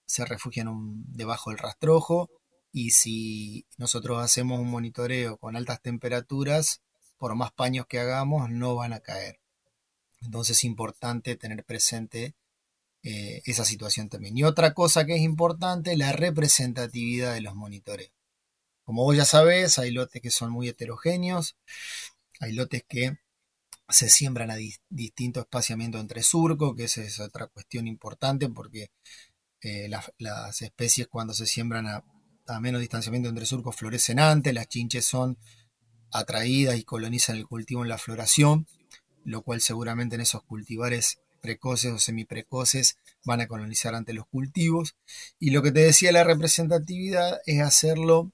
se 0.06 0.26
refugian 0.26 0.68
debajo 1.08 1.52
del 1.52 1.60
rastrojo 1.60 2.30
y 2.76 2.92
si 2.92 3.66
nosotros 3.78 4.22
hacemos 4.22 4.60
un 4.60 4.70
monitoreo 4.70 5.38
con 5.38 5.56
altas 5.56 5.82
temperaturas, 5.82 6.82
por 7.18 7.34
más 7.34 7.54
paños 7.54 7.86
que 7.88 8.00
hagamos, 8.02 8.50
no 8.50 8.76
van 8.76 8.92
a 8.92 9.00
caer. 9.00 9.40
Entonces 10.20 10.58
es 10.58 10.66
importante 10.66 11.38
tener 11.38 11.64
presente 11.64 12.36
eh, 13.02 13.42
esa 13.46 13.64
situación 13.64 14.10
también. 14.10 14.38
Y 14.38 14.44
otra 14.44 14.74
cosa 14.74 15.06
que 15.06 15.16
es 15.16 15.22
importante, 15.22 15.96
la 15.96 16.12
representatividad 16.12 17.34
de 17.34 17.40
los 17.40 17.56
monitoreos. 17.56 18.12
Como 18.84 19.04
vos 19.06 19.16
ya 19.16 19.24
sabés, 19.24 19.80
hay 19.80 19.92
lotes 19.92 20.22
que 20.22 20.30
son 20.30 20.52
muy 20.52 20.68
heterogéneos, 20.68 21.56
hay 22.42 22.52
lotes 22.52 22.84
que 22.84 23.18
se 23.88 24.10
siembran 24.10 24.52
a 24.52 24.58
distinto 24.90 25.40
espaciamiento 25.40 25.98
entre 25.98 26.24
surco, 26.24 26.76
que 26.76 26.84
esa 26.84 27.04
es 27.04 27.22
otra 27.22 27.48
cuestión 27.48 27.88
importante 27.88 28.50
porque 28.50 28.92
eh, 29.62 29.90
las 30.18 30.62
especies 30.62 31.08
cuando 31.08 31.34
se 31.34 31.46
siembran 31.46 31.88
a, 31.88 32.04
menos 32.60 32.82
distanciamiento 32.82 33.30
entre 33.30 33.46
surcos 33.46 33.76
florecen 33.76 34.20
antes, 34.20 34.54
las 34.54 34.68
chinches 34.68 35.06
son 35.06 35.38
atraídas 36.12 36.78
y 36.78 36.84
colonizan 36.84 37.38
el 37.38 37.48
cultivo 37.48 37.84
en 37.84 37.90
la 37.90 37.98
floración, 37.98 38.68
lo 39.24 39.42
cual 39.42 39.62
seguramente 39.62 40.16
en 40.16 40.22
esos 40.22 40.44
cultivares 40.44 41.20
precoces 41.42 41.92
o 41.92 42.00
semiprecoces 42.00 42.98
van 43.24 43.42
a 43.42 43.48
colonizar 43.48 43.96
ante 43.96 44.14
los 44.14 44.26
cultivos. 44.28 44.96
Y 45.40 45.52
lo 45.52 45.62
que 45.62 45.72
te 45.72 45.82
decía 45.82 46.12
la 46.12 46.24
representatividad 46.24 47.40
es 47.46 47.62
hacerlo 47.62 48.32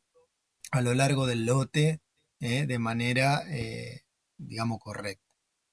a 0.72 0.82
lo 0.82 0.94
largo 0.94 1.26
del 1.26 1.46
lote 1.46 2.00
eh, 2.40 2.66
de 2.66 2.80
manera, 2.80 3.44
eh, 3.50 4.02
digamos, 4.38 4.80
correcta. 4.80 5.26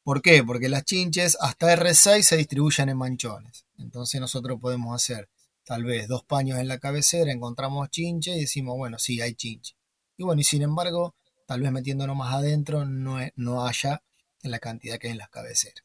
¿Por 0.02 0.23
qué? 0.23 0.42
Porque 0.42 0.68
las 0.68 0.85
chinches 0.85 1.37
hasta 1.40 1.76
R6 1.76 2.23
se 2.23 2.37
distribuyen 2.37 2.88
en 2.88 2.97
manchones. 2.97 3.66
Entonces 3.78 4.21
nosotros 4.21 4.59
podemos 4.61 4.95
hacer 4.95 5.28
tal 5.69 5.85
vez 5.85 6.09
dos 6.09 6.25
paños 6.25 6.59
en 6.59 6.67
la 6.67 6.79
cabecera, 6.79 7.31
encontramos 7.31 7.91
chinche 7.91 8.35
y 8.35 8.41
decimos, 8.41 8.77
bueno, 8.77 8.99
sí, 8.99 9.21
hay 9.21 9.35
chinche. 9.35 9.75
Y 10.17 10.25
bueno, 10.25 10.41
y 10.41 10.45
sin 10.45 10.63
embargo, 10.63 11.15
tal 11.47 11.61
vez 11.61 11.71
metiéndonos 11.71 12.17
más 12.17 12.35
adentro 12.35 12.85
no, 12.85 13.19
no 13.37 13.67
haya 13.67 14.03
en 14.43 14.51
la 14.51 14.59
cantidad 14.59 14.99
que 14.99 15.09
hay 15.09 15.13
en 15.13 15.19
las 15.19 15.29
cabeceras. 15.29 15.85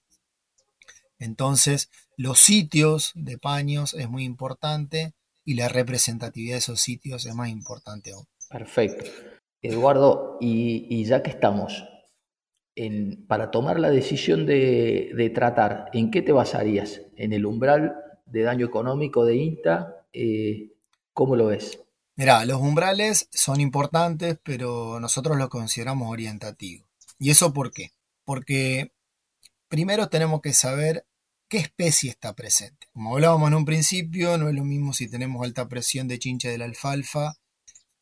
Entonces, 1.20 1.92
los 2.18 2.40
sitios 2.40 3.12
de 3.14 3.38
paños 3.38 3.94
es 3.94 4.10
muy 4.10 4.24
importante 4.24 5.14
y 5.46 5.54
la 5.54 5.70
representatividad 5.70 6.56
de 6.56 6.60
esos 6.60 6.80
sitios 6.80 7.26
es 7.26 7.36
más 7.36 7.50
importante 7.50 8.14
aún. 8.14 8.26
Perfecto. 8.50 9.06
Eduardo, 9.62 10.38
y 10.42 11.06
ya 11.06 11.22
que 11.22 11.30
estamos, 11.30 11.86
para 13.28 13.52
tomar 13.52 13.80
la 13.80 13.92
decisión 13.92 14.46
de, 14.46 15.32
tratar, 15.34 15.90
¿en 15.94 16.10
qué 16.10 16.22
te 16.22 16.32
basarías? 16.32 17.02
¿En 17.16 17.34
el 17.34 17.46
umbral 17.46 17.96
de 18.26 18.42
daño 18.42 18.66
económico 18.66 19.26
de 19.26 19.36
INTA? 19.36 20.06
Eh, 20.14 20.72
¿Cómo 21.14 21.36
lo 21.36 21.48
ves? 21.48 21.80
Mirá, 22.16 22.46
los 22.46 22.62
umbrales 22.62 23.28
son 23.32 23.60
importantes, 23.60 24.38
pero 24.44 25.00
nosotros 25.00 25.38
los 25.38 25.50
consideramos 25.50 26.12
orientativos. 26.12 26.88
¿Y 27.18 27.32
eso 27.32 27.54
por 27.54 27.72
qué? 27.72 27.92
Porque 28.24 28.92
primero 29.68 30.10
tenemos 30.10 30.42
que 30.42 30.54
saber 30.54 31.06
qué 31.48 31.58
especie 31.58 32.10
está 32.12 32.34
presente. 32.34 32.88
Como 32.94 33.14
hablábamos 33.14 33.48
en 33.48 33.56
un 33.56 33.66
principio, 33.66 34.38
no 34.38 34.50
es 34.50 34.56
lo 34.56 34.64
mismo 34.64 34.94
si 34.94 35.10
tenemos 35.10 35.44
alta 35.44 35.68
presión 35.68 36.08
de 36.08 36.20
chincha 36.20 36.50
de 36.50 36.58
la 36.58 36.66
alfalfa, 36.66 37.36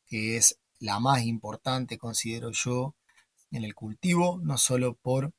que 0.06 0.36
es 0.36 0.58
la 0.78 1.00
más 1.00 1.22
importante, 1.22 1.96
considero 1.96 2.50
yo, 2.52 2.94
en 3.50 3.64
el 3.64 3.74
cultivo, 3.74 4.40
no 4.42 4.58
solo 4.58 4.94
por 4.94 5.32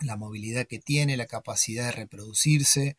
la 0.00 0.16
movilidad 0.16 0.66
que 0.66 0.78
tiene, 0.78 1.16
la 1.16 1.26
capacidad 1.26 1.86
de 1.86 1.92
reproducirse, 1.92 2.96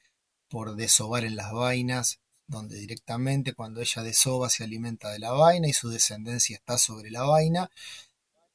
por 0.51 0.75
desovar 0.75 1.23
en 1.23 1.37
las 1.37 1.53
vainas, 1.53 2.19
donde 2.45 2.77
directamente 2.77 3.53
cuando 3.53 3.79
ella 3.79 4.03
desova 4.03 4.49
se 4.49 4.65
alimenta 4.65 5.09
de 5.09 5.19
la 5.19 5.31
vaina 5.31 5.67
y 5.69 5.73
su 5.73 5.89
descendencia 5.89 6.57
está 6.57 6.77
sobre 6.77 7.09
la 7.09 7.23
vaina, 7.23 7.71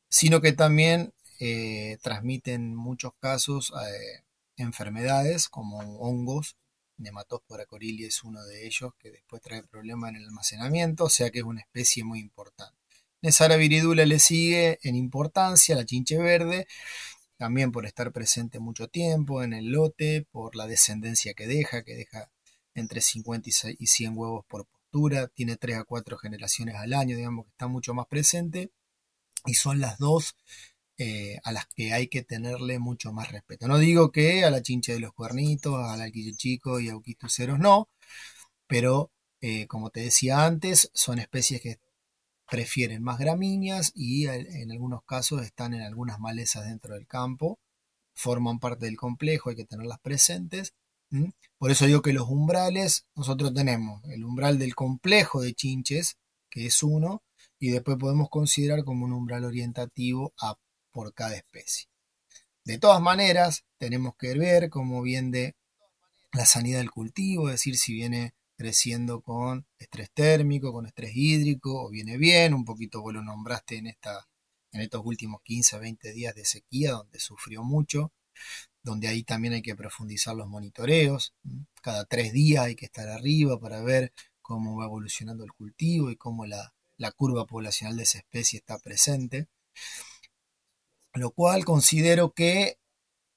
sino 0.09 0.43
que 0.43 0.53
también 0.53 1.15
eh, 1.41 1.99
transmiten 2.03 2.55
en 2.55 2.77
muchos 2.77 3.13
casos 3.19 3.73
eh, 3.73 4.23
enfermedades 4.57 5.49
como 5.49 5.79
hongos, 5.99 6.57
Nematospora 6.99 7.67
corilia 7.67 8.07
es 8.07 8.23
uno 8.25 8.43
de 8.45 8.67
ellos 8.67 8.93
que 8.99 9.11
después 9.11 9.43
trae 9.43 9.63
problemas 9.63 10.11
en 10.11 10.17
el 10.17 10.25
almacenamiento, 10.25 11.05
o 11.05 11.11
sea 11.11 11.31
que 11.31 11.41
es 11.41 11.45
una 11.45 11.61
especie 11.61 12.05
muy 12.05 12.21
importante. 12.21 12.77
Nesara 13.23 13.57
viridula 13.57 14.05
le 14.07 14.19
sigue 14.19 14.79
en 14.83 14.95
importancia, 14.95 15.75
la 15.75 15.85
chinche 15.85 16.19
verde, 16.19 16.67
también 17.37 17.73
por 17.73 17.87
estar 17.87 18.13
presente 18.13 18.59
mucho 18.59 18.89
tiempo 18.89 19.43
en 19.43 19.53
el 19.53 19.67
lote, 19.67 20.27
por 20.31 20.57
la 20.57 20.67
descendencia 20.67 21.35
que 21.35 21.47
deja, 21.47 21.85
que 21.85 21.95
deja 21.95 22.31
entre 22.75 23.01
50 23.01 23.49
y 23.79 23.87
100 23.87 24.17
huevos 24.17 24.45
por 24.47 24.67
postura, 24.67 25.29
tiene 25.29 25.57
3 25.57 25.79
a 25.79 25.85
4 25.85 26.19
generaciones 26.19 26.77
al 26.77 26.93
año, 26.95 27.17
digamos 27.17 27.47
que 27.47 27.51
está 27.53 27.67
mucho 27.69 27.95
más 27.95 28.07
presente, 28.07 28.71
y 29.47 29.55
son 29.55 29.81
las 29.81 29.99
dos 29.99 30.37
eh, 30.99 31.39
a 31.45 31.53
las 31.53 31.67
que 31.67 31.93
hay 31.93 32.09
que 32.09 32.23
tenerle 32.23 32.79
mucho 32.79 33.13
más 33.13 33.31
respeto. 33.31 33.69
No 33.69 33.79
digo 33.79 34.13
que 34.13 34.45
a 34.45 34.51
la 34.51 34.63
chinche 34.63 34.95
de 34.95 35.01
los 35.01 35.13
cuernitos, 35.13 35.75
a 35.75 35.97
la 35.97 36.11
chico 36.11 36.81
y 36.81 36.89
a 36.89 36.97
uquistuceros 36.97 37.59
no, 37.59 37.91
pero 38.67 39.13
eh, 39.41 39.67
como 39.67 39.91
te 39.91 40.01
decía 40.01 40.45
antes, 40.47 40.91
son 40.95 41.19
especies 41.19 41.61
que 41.61 41.79
prefieren 42.49 43.03
más 43.03 43.19
gramíneas 43.19 43.93
y 43.95 44.27
en 44.27 44.71
algunos 44.71 45.03
casos 45.05 45.43
están 45.43 45.75
en 45.75 45.83
algunas 45.83 46.19
malezas 46.21 46.67
dentro 46.67 46.95
del 46.95 47.07
campo, 47.07 47.59
forman 48.15 48.59
parte 48.59 48.87
del 48.87 48.97
complejo, 48.97 49.51
hay 49.51 49.57
que 49.57 49.65
tenerlas 49.65 50.01
presentes. 50.01 50.75
Por 51.59 51.71
eso 51.71 51.87
digo 51.87 52.03
que 52.03 52.13
los 52.13 52.29
umbrales, 52.29 53.07
nosotros 53.15 53.55
tenemos 53.55 54.03
el 54.05 54.25
umbral 54.25 54.59
del 54.59 54.75
complejo 54.75 55.41
de 55.41 55.55
chinches, 55.55 56.17
que 56.51 56.67
es 56.67 56.83
uno, 56.83 57.23
y 57.59 57.71
después 57.71 57.97
podemos 57.99 58.29
considerar 58.29 58.85
como 58.85 59.05
un 59.05 59.13
umbral 59.13 59.45
orientativo 59.45 60.35
a 60.41 60.57
por 60.91 61.15
cada 61.15 61.37
especie. 61.37 61.89
De 62.65 62.79
todas 62.79 63.01
maneras, 63.01 63.65
tenemos 63.79 64.15
que 64.17 64.35
ver 64.35 64.71
cómo 64.71 65.03
viene 65.03 65.55
la 66.33 66.47
sanidad 66.47 66.79
del 66.79 66.91
cultivo, 66.91 67.49
es 67.49 67.55
decir, 67.55 67.77
si 67.77 67.93
viene 67.95 68.35
creciendo 68.57 69.21
con 69.21 69.67
estrés 69.79 70.11
térmico, 70.13 70.73
con 70.73 70.87
estrés 70.87 71.13
hídrico, 71.15 71.85
o 71.85 71.91
viene 71.91 72.17
bien, 72.17 72.55
un 72.55 72.65
poquito 72.65 73.03
vos 73.03 73.15
lo 73.15 73.23
nombraste 73.23 73.77
en, 73.77 73.87
esta, 73.87 74.29
en 74.73 74.81
estos 74.81 75.03
últimos 75.05 75.43
15 75.43 75.79
20 75.79 76.13
días 76.13 76.35
de 76.35 76.45
sequía, 76.45 76.93
donde 76.93 77.21
sufrió 77.21 77.63
mucho, 77.63 78.13
donde 78.83 79.09
ahí 79.09 79.23
también 79.25 79.55
hay 79.55 79.63
que 79.63 79.77
profundizar 79.77 80.35
los 80.35 80.49
monitoreos, 80.49 81.35
cada 81.83 82.05
tres 82.07 82.33
días 82.33 82.65
hay 82.65 82.77
que 82.77 82.87
estar 82.87 83.09
arriba 83.09 83.59
para 83.61 83.83
ver 83.83 84.13
cómo 84.43 84.77
va 84.77 84.87
evolucionando 84.87 85.45
el 85.45 85.53
cultivo 85.53 86.11
y 86.11 86.17
cómo 86.17 86.47
la, 86.47 86.75
la 86.97 87.13
curva 87.13 87.47
poblacional 87.47 87.97
de 87.97 88.05
esa 88.05 88.19
especie 88.19 88.59
está 88.59 88.79
presente, 88.79 89.49
lo 91.15 91.31
cual 91.31 91.65
considero 91.65 92.33
que 92.33 92.79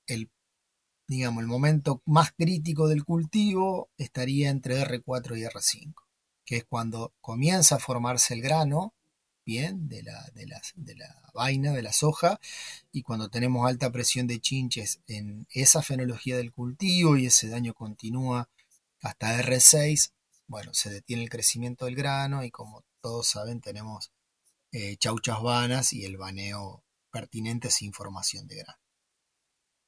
el 0.08 0.30
digamos, 1.10 1.42
el 1.42 1.48
momento 1.48 2.04
más 2.06 2.32
crítico 2.34 2.88
del 2.88 3.04
cultivo 3.04 3.90
estaría 3.98 4.52
entre 4.52 4.80
R4 4.80 5.40
y 5.40 5.44
R5, 5.44 5.96
que 6.46 6.58
es 6.58 6.66
cuando 6.66 7.14
comienza 7.20 7.76
a 7.76 7.80
formarse 7.80 8.36
el 8.36 8.44
grano, 8.44 8.94
bien, 9.44 9.90
de 9.90 10.04
la, 10.04 10.30
de 10.36 10.46
la, 10.46 10.62
de 10.76 10.96
la 10.96 11.32
vaina, 11.34 11.74
de 11.74 11.82
la 11.82 11.94
soja, 11.94 12.40
y 12.92 13.02
cuando 13.02 13.30
tenemos 13.30 13.68
alta 13.68 13.92
presión 13.92 14.28
de 14.28 14.40
chinches 14.40 15.02
en 15.08 15.48
esa 15.50 15.82
fenología 15.82 16.38
del 16.38 16.52
cultivo 16.52 17.18
y 17.18 17.26
ese 17.26 17.50
daño 17.50 17.74
continúa 17.74 18.48
hasta 19.02 19.42
R6, 19.42 20.12
bueno, 20.46 20.76
se 20.76 20.92
detiene 20.92 21.24
el 21.24 21.30
crecimiento 21.30 21.86
del 21.86 21.96
grano 21.96 22.44
y 22.44 22.52
como 22.52 22.84
todos 23.02 23.28
saben 23.28 23.62
tenemos 23.62 24.12
eh, 24.72 24.96
chauchas 24.98 25.42
vanas 25.42 25.92
y 25.92 26.06
el 26.06 26.18
baneo 26.18 26.84
pertinente 27.10 27.72
sin 27.72 27.94
formación 27.94 28.46
de 28.46 28.58
grano. 28.58 28.80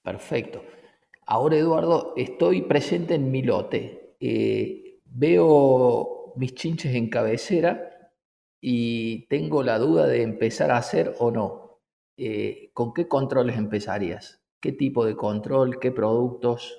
Perfecto. 0.02 0.81
Ahora, 1.26 1.58
Eduardo, 1.58 2.14
estoy 2.18 2.64
presente 2.64 3.16
en 3.16 3.32
mi 3.32 3.42
lote. 3.42 4.16
Eh, 4.20 5.00
veo 5.06 6.34
mis 6.36 6.56
chinches 6.56 6.96
en 6.96 7.10
cabecera 7.10 8.12
y 8.60 9.28
tengo 9.28 9.64
la 9.64 9.80
duda 9.80 10.08
de 10.08 10.24
empezar 10.24 10.72
a 10.72 10.78
hacer 10.78 11.16
o 11.20 11.32
no. 11.32 11.82
Eh, 12.18 12.72
¿Con 12.74 12.94
qué 12.94 13.08
controles 13.08 13.58
empezarías? 13.58 14.42
¿Qué 14.60 14.72
tipo 14.72 15.06
de 15.06 15.16
control? 15.16 15.80
¿Qué 15.80 15.92
productos? 15.92 16.78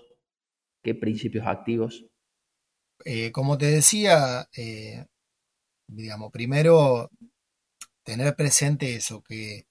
¿Qué 0.82 0.94
principios 0.94 1.46
activos? 1.46 2.06
Eh, 3.04 3.32
como 3.32 3.58
te 3.58 3.66
decía, 3.66 4.49
digamos, 5.88 6.30
primero 6.30 7.11
tener 8.04 8.34
presente 8.37 8.94
eso, 8.94 9.22
que, 9.22 9.66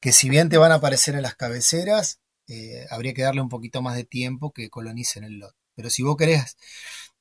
que 0.00 0.12
si 0.12 0.28
bien 0.30 0.48
te 0.48 0.58
van 0.58 0.72
a 0.72 0.76
aparecer 0.76 1.14
en 1.14 1.22
las 1.22 1.34
cabeceras, 1.34 2.19
eh, 2.50 2.84
habría 2.90 3.14
que 3.14 3.22
darle 3.22 3.42
un 3.42 3.48
poquito 3.48 3.80
más 3.80 3.94
de 3.96 4.02
tiempo 4.04 4.52
que 4.52 4.70
colonicen 4.70 5.22
el 5.22 5.38
lote. 5.38 5.56
Pero 5.76 5.88
si 5.88 6.02
vos 6.02 6.16
querés 6.16 6.56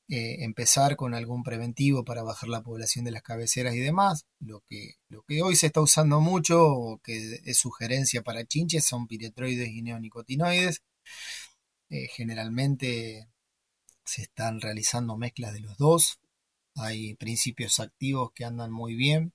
eh, 0.07 0.37
empezar 0.43 0.95
con 0.95 1.13
algún 1.13 1.43
preventivo 1.43 2.03
para 2.03 2.23
bajar 2.23 2.49
la 2.49 2.63
población 2.63 3.05
de 3.05 3.11
las 3.11 3.21
cabeceras 3.21 3.75
y 3.75 3.79
demás, 3.79 4.25
lo 4.39 4.63
que, 4.67 4.95
lo 5.07 5.21
que 5.23 5.43
hoy 5.43 5.55
se 5.55 5.67
está 5.67 5.81
usando 5.81 6.19
mucho 6.19 6.65
o 6.67 6.97
que 6.99 7.41
es 7.45 7.57
sugerencia 7.59 8.23
para 8.23 8.43
chinches 8.45 8.85
son 8.85 9.07
piretroides 9.07 9.69
y 9.69 9.83
neonicotinoides. 9.83 10.81
Eh, 11.89 12.07
generalmente 12.09 13.27
se 14.05 14.23
están 14.23 14.61
realizando 14.61 15.15
mezclas 15.17 15.53
de 15.53 15.59
los 15.61 15.77
dos. 15.77 16.19
Hay 16.75 17.15
principios 17.15 17.79
activos 17.79 18.31
que 18.33 18.45
andan 18.45 18.71
muy 18.71 18.95
bien. 18.95 19.33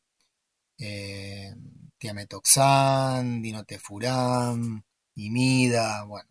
tiametoxan, 1.98 3.42
dinotefuran, 3.42 4.84
y 5.14 5.30
mida, 5.30 6.04
bueno, 6.04 6.28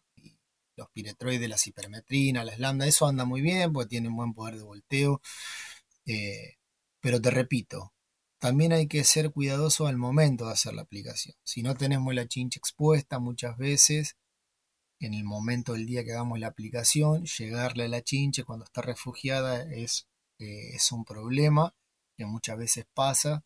los 0.76 0.90
piretroides, 0.92 1.50
la 1.50 1.58
hipermetrina, 1.64 2.44
la 2.44 2.58
lambda, 2.58 2.88
eso 2.88 3.08
anda 3.08 3.26
muy 3.26 3.42
bien 3.42 3.72
porque 3.74 3.90
tiene 3.90 4.10
un 4.10 4.16
buen 4.16 4.34
poder 4.34 4.56
de 4.58 4.64
volteo. 4.64 5.22
Eh, 6.06 6.58
pero 7.00 7.22
te 7.22 7.32
repito, 7.32 7.94
también 8.40 8.74
hay 8.74 8.88
que 8.88 9.04
ser 9.04 9.32
cuidadoso 9.32 9.88
al 9.88 9.98
momento 9.98 10.48
de 10.48 10.54
hacer 10.54 10.74
la 10.74 10.82
aplicación. 10.84 11.36
Si 11.44 11.64
no 11.64 11.76
tenemos 11.76 12.14
la 12.14 12.28
chincha 12.28 12.60
expuesta 12.60 13.20
muchas 13.20 13.58
veces, 13.58 14.18
en 15.00 15.14
el 15.14 15.24
momento 15.24 15.74
del 15.74 15.86
día 15.86 16.04
que 16.04 16.14
hagamos 16.14 16.40
la 16.40 16.48
aplicación, 16.48 17.26
llegarle 17.26 17.86
a 17.86 17.88
la 17.90 18.02
chinche 18.04 18.44
cuando 18.44 18.66
está 18.66 18.82
refugiada 18.82 19.64
es, 19.64 20.08
eh, 20.40 20.72
es 20.76 20.92
un 20.92 21.06
problema 21.06 21.76
que 22.18 22.26
muchas 22.26 22.58
veces 22.58 22.86
pasa 22.94 23.44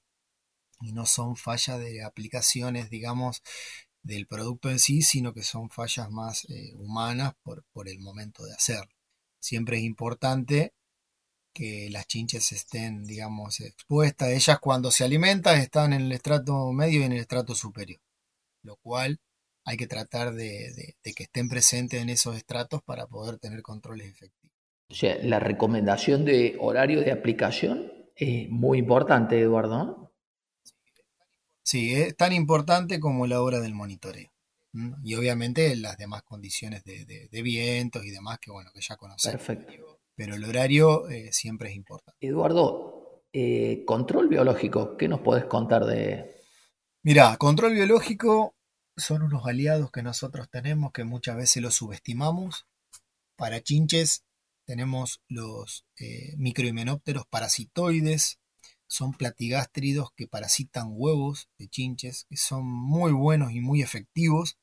y 0.82 0.94
no 0.94 1.06
son 1.06 1.36
fallas 1.36 1.80
de 1.80 2.04
aplicaciones, 2.04 2.90
digamos, 2.90 3.42
del 4.08 4.26
producto 4.26 4.70
en 4.70 4.80
sí, 4.80 5.02
sino 5.02 5.34
que 5.34 5.44
son 5.44 5.70
fallas 5.70 6.10
más 6.10 6.46
eh, 6.50 6.74
humanas 6.76 7.34
por, 7.44 7.64
por, 7.74 7.88
el 7.90 8.00
momento 8.00 8.44
de 8.44 8.54
hacerlo. 8.54 8.94
Siempre 9.40 9.78
es 9.78 9.84
importante 9.84 10.74
que 11.54 11.90
las 11.92 12.08
chinches 12.08 12.52
estén, 12.52 13.04
digamos, 13.04 13.60
expuestas. 13.60 14.30
Ellas 14.30 14.60
cuando 14.60 14.92
se 14.92 15.04
alimentan 15.04 15.60
están 15.60 15.94
en 15.94 16.04
el 16.04 16.12
estrato 16.12 16.72
medio 16.72 17.02
y 17.02 17.04
en 17.04 17.14
el 17.14 17.20
estrato 17.20 17.56
superior, 17.56 18.00
lo 18.64 18.78
cual 18.78 19.20
hay 19.66 19.76
que 19.76 19.88
tratar 19.88 20.34
de, 20.34 20.96
que 21.04 21.24
estén 21.24 21.50
presentes 21.50 22.02
en 22.02 22.10
esos 22.10 22.38
estratos 22.38 22.82
para 22.84 23.08
poder 23.08 23.38
tener 23.38 23.62
controles 23.62 24.08
efectivos. 24.08 24.56
O 24.90 24.96
sea, 24.96 25.18
la 25.22 25.40
recomendación 25.40 26.24
de 26.24 26.56
horario 26.60 27.02
de 27.02 27.12
aplicación 27.12 27.92
es 28.16 28.50
muy 28.50 28.78
importante, 28.78 29.40
Eduardo. 29.42 30.07
Sí, 31.68 31.94
es 31.94 32.16
tan 32.16 32.32
importante 32.32 32.98
como 32.98 33.28
la 33.28 33.42
hora 33.42 33.60
del 33.60 33.76
monitoreo. 33.76 34.32
Y 35.04 35.16
obviamente 35.16 35.76
las 35.76 35.98
demás 35.98 36.24
condiciones 36.24 36.86
de, 36.86 37.42
vientos 37.44 38.06
y 38.06 38.12
demás 38.12 38.40
que 38.40 38.52
bueno, 38.52 38.72
que 38.74 38.80
ya 38.80 38.96
conocemos. 38.96 39.44
Perfecto. 39.44 40.00
Pero 40.16 40.36
el 40.36 40.46
horario 40.46 41.10
eh, 41.10 41.34
siempre 41.34 41.70
es 41.70 41.76
importante. 41.76 42.26
Eduardo, 42.26 43.22
eh, 43.34 43.84
control 43.86 44.30
biológico, 44.30 44.96
¿qué 44.96 45.10
nos 45.10 45.20
podés 45.20 45.44
contar 45.44 45.86
de...? 45.86 46.40
Mira, 47.04 47.36
control 47.36 47.74
biológico 47.74 48.56
son 48.96 49.24
unos 49.24 49.46
aliados 49.46 49.92
que 49.92 50.04
nosotros 50.04 50.50
tenemos 50.50 50.94
que 50.94 51.04
muchas 51.04 51.36
veces 51.36 51.62
los 51.62 51.76
subestimamos. 51.76 52.66
Para 53.36 53.60
chinches 53.60 54.24
tenemos 54.66 55.22
los 55.28 55.86
eh, 56.00 56.34
microhimenópteros 56.38 57.26
parasitoides, 57.30 58.40
son 58.88 59.14
platigástridos 59.14 60.12
que 60.16 60.28
parasitan 60.28 60.88
huevos 60.90 61.50
de 61.58 61.68
chinches, 61.68 62.26
que 62.30 62.38
son 62.38 62.66
muy 62.66 63.12
buenos 63.12 63.52
y 63.52 63.62
muy 63.62 63.82
efectivos 63.82 64.58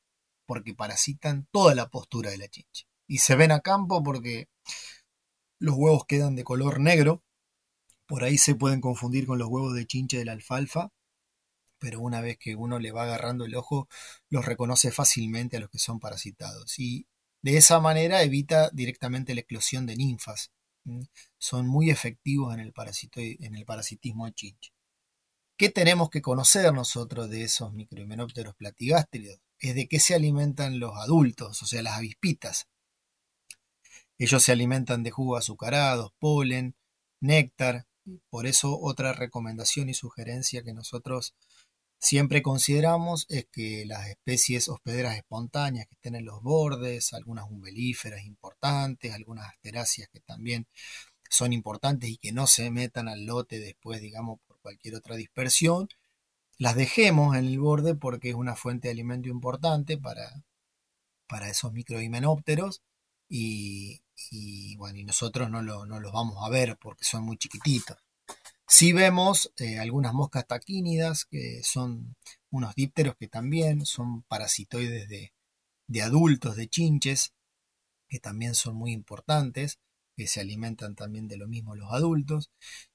porque 0.45 0.73
parasitan 0.73 1.47
toda 1.51 1.75
la 1.75 1.89
postura 1.89 2.31
de 2.31 2.37
la 2.37 2.47
chinche. 2.47 2.87
Y 3.07 3.19
se 3.19 3.35
ven 3.35 3.51
a 3.51 3.61
campo 3.61 4.03
porque 4.03 4.49
los 5.59 5.75
huevos 5.75 6.05
quedan 6.05 6.35
de 6.35 6.43
color 6.43 6.79
negro. 6.79 7.23
Por 8.07 8.23
ahí 8.23 8.37
se 8.37 8.55
pueden 8.55 8.81
confundir 8.81 9.25
con 9.25 9.39
los 9.39 9.47
huevos 9.47 9.73
de 9.73 9.85
chinche 9.85 10.17
de 10.17 10.25
la 10.25 10.33
alfalfa, 10.33 10.91
pero 11.79 11.99
una 11.99 12.21
vez 12.21 12.37
que 12.37 12.55
uno 12.55 12.79
le 12.79 12.91
va 12.91 13.03
agarrando 13.03 13.45
el 13.45 13.55
ojo, 13.55 13.87
los 14.29 14.45
reconoce 14.45 14.91
fácilmente 14.91 15.57
a 15.57 15.59
los 15.59 15.69
que 15.69 15.79
son 15.79 15.99
parasitados. 15.99 16.79
Y 16.79 17.07
de 17.41 17.57
esa 17.57 17.79
manera 17.79 18.23
evita 18.23 18.69
directamente 18.71 19.35
la 19.35 19.41
eclosión 19.41 19.85
de 19.85 19.95
ninfas 19.95 20.51
son 21.37 21.67
muy 21.67 21.89
efectivos 21.89 22.53
en 22.53 22.59
el, 22.59 22.73
en 23.15 23.55
el 23.55 23.65
parasitismo 23.65 24.25
de 24.25 24.33
chinche. 24.33 24.71
¿Qué 25.57 25.69
tenemos 25.69 26.09
que 26.09 26.21
conocer 26.21 26.73
nosotros 26.73 27.29
de 27.29 27.43
esos 27.43 27.73
microhimenópteros 27.73 28.55
platigástridos? 28.55 29.39
Es 29.59 29.75
de 29.75 29.87
qué 29.87 29.99
se 29.99 30.13
alimentan 30.13 30.79
los 30.79 30.97
adultos, 30.97 31.61
o 31.63 31.65
sea, 31.65 31.81
las 31.81 31.97
avispitas. 31.97 32.67
Ellos 34.17 34.43
se 34.43 34.51
alimentan 34.51 35.03
de 35.03 35.11
jugos 35.11 35.39
azucarados, 35.39 36.11
polen, 36.19 36.75
néctar. 37.21 37.85
Por 38.29 38.47
eso 38.47 38.77
otra 38.79 39.13
recomendación 39.13 39.89
y 39.89 39.93
sugerencia 39.93 40.63
que 40.63 40.73
nosotros 40.73 41.35
Siempre 42.07 42.43
consideramos 42.43 43.25
es 43.29 43.47
que 43.51 43.83
las 43.87 44.07
especies 44.07 44.69
hospederas 44.69 45.15
espontáneas 45.17 45.87
que 45.87 45.95
estén 45.95 46.13
en 46.13 46.23
los 46.23 46.39
bordes, 46.43 47.13
algunas 47.13 47.49
umbelíferas 47.49 48.23
importantes, 48.25 49.11
algunas 49.11 49.49
asteráceas 49.49 50.07
que 50.09 50.19
también 50.19 50.67
son 51.31 51.51
importantes 51.51 52.11
y 52.11 52.17
que 52.17 52.31
no 52.31 52.45
se 52.45 52.69
metan 52.69 53.07
al 53.07 53.25
lote 53.25 53.59
después, 53.59 54.01
digamos, 54.01 54.39
por 54.45 54.59
cualquier 54.59 54.93
otra 54.93 55.15
dispersión, 55.15 55.89
las 56.59 56.75
dejemos 56.75 57.35
en 57.35 57.45
el 57.45 57.57
borde 57.57 57.95
porque 57.95 58.29
es 58.29 58.35
una 58.35 58.55
fuente 58.55 58.87
de 58.87 58.91
alimento 58.91 59.29
importante 59.29 59.97
para, 59.97 60.45
para 61.27 61.49
esos 61.49 61.73
microhimenópteros 61.73 62.83
y, 63.27 64.03
y, 64.29 64.75
bueno, 64.75 64.99
y 64.99 65.05
nosotros 65.05 65.49
no, 65.49 65.63
no 65.63 65.99
los 65.99 66.13
vamos 66.13 66.37
a 66.45 66.51
ver 66.51 66.77
porque 66.79 67.03
son 67.03 67.23
muy 67.23 67.37
chiquititos. 67.37 67.97
Si 68.67 68.93
vemos 68.93 69.51
eh, 69.57 69.79
algunas 69.79 70.13
moscas 70.13 70.47
taquínidas, 70.47 71.25
que 71.25 71.61
son 71.63 72.15
unos 72.49 72.73
dípteros 72.75 73.15
que 73.15 73.27
también 73.27 73.85
son 73.85 74.23
parasitoides 74.23 75.07
de, 75.07 76.01
adultos, 76.01 76.55
de 76.55 76.67
chinches, 76.67 77.33
que 78.09 78.19
también 78.19 78.55
son 78.55 78.75
muy 78.75 78.91
importantes. 78.91 79.79
que 80.17 80.27
se 80.27 80.39
alimentan 80.41 80.95
también 80.95 81.27
de 81.27 81.37
lo 81.37 81.47
mismo 81.47 81.75
los 81.75 81.91
adultos. 81.91 82.49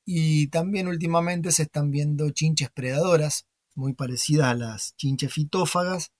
Y 0.06 0.48
también 0.48 0.88
últimamente 0.88 1.52
se 1.52 1.64
están 1.64 1.90
viendo 1.90 2.30
chinches 2.30 2.70
predadoras, 2.70 3.46
muy 3.74 3.94
parecidas 3.94 4.48
a 4.48 4.54
las 4.54 4.96
chinches 4.96 5.32
fitófagas, 5.32 6.12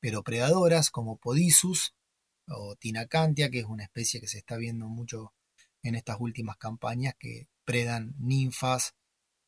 pero 0.00 0.22
predadoras 0.24 0.90
como 0.90 1.16
Podisus 1.18 1.94
o 2.48 2.76
Tinacantia, 2.76 3.50
que 3.50 3.60
es 3.60 3.66
una 3.66 3.84
especie 3.84 4.20
que 4.20 4.28
se 4.28 4.38
está 4.38 4.56
viendo 4.56 4.88
mucho 4.88 5.32
en 5.82 5.94
estas 5.94 6.16
últimas 6.20 6.56
campañas, 6.56 7.14
que 7.18 7.48
predan 7.64 8.14
ninfas 8.18 8.94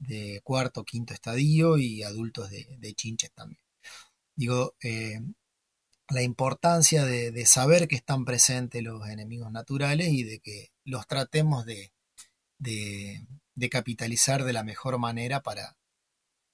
de 0.00 0.40
cuarto 0.42 0.84
quinto 0.84 1.14
estadio 1.14 1.78
y 1.78 2.02
adultos 2.02 2.50
de, 2.50 2.94
chinches 2.94 3.30
también. 3.32 3.62
Digo, 4.34 4.74
eh, 4.82 5.20
la 6.10 6.22
importancia 6.22 7.04
de, 7.04 7.46
saber 7.46 7.86
que 7.86 7.96
están 7.96 8.24
presentes 8.24 8.82
los 8.82 9.08
enemigos 9.08 9.50
naturales 9.52 10.08
y 10.08 10.24
de 10.24 10.40
que 10.40 10.70
los 10.84 11.06
tratemos 11.06 11.64
de, 11.64 11.92
capitalizar 13.70 14.44
de 14.44 14.52
la 14.52 14.64
mejor 14.64 14.98
manera 14.98 15.40
para, 15.40 15.76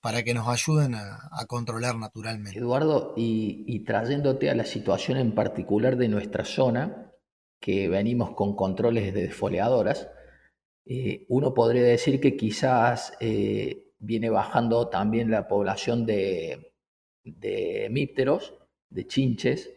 para 0.00 0.22
que 0.22 0.34
nos 0.34 0.48
ayuden 0.48 0.94
a, 0.94 1.46
controlar 1.46 1.96
naturalmente. 1.96 2.58
Eduardo, 2.58 3.14
y, 3.16 3.80
trayéndote 3.84 4.50
a 4.50 4.54
la 4.54 4.66
situación 4.66 5.16
en 5.18 5.34
particular 5.34 5.96
de 5.96 6.08
nuestra 6.08 6.44
zona, 6.44 7.12
que 7.60 7.88
venimos 7.88 8.34
con 8.34 8.54
controles 8.54 9.14
de 9.14 9.22
desfoliadoras, 9.22 10.08
eh, 10.88 11.26
uno 11.30 11.52
podría 11.52 11.82
decir 11.82 12.20
que 12.20 12.36
quizás 12.36 13.12
eh, 13.18 13.92
viene 13.98 14.30
bajando 14.30 14.88
también 14.88 15.32
la 15.32 15.48
población 15.48 16.06
de, 16.06 16.72
hemípteros 17.24 18.54
de 18.88 19.06
chinches, 19.08 19.68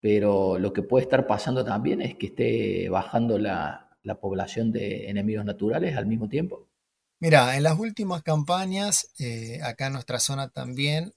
pero 0.00 0.58
lo 0.58 0.72
que 0.72 0.82
puede 0.82 1.04
estar 1.04 1.26
pasando 1.26 1.62
también 1.62 2.00
es 2.00 2.16
que 2.16 2.26
esté 2.26 2.88
bajando 2.88 3.38
la, 3.38 3.90
población 4.20 4.72
de 4.72 5.08
enemigos 5.08 5.44
naturales 5.44 5.96
al 5.96 6.06
mismo 6.06 6.28
tiempo. 6.28 6.68
Mira, 7.20 7.56
en 7.56 7.62
las 7.62 7.78
últimas 7.78 8.22
campañas, 8.22 9.12
eh, 9.18 9.60
acá 9.62 9.86
en 9.86 9.92
nuestra 9.92 10.18
zona 10.18 10.48
también, 10.48 11.12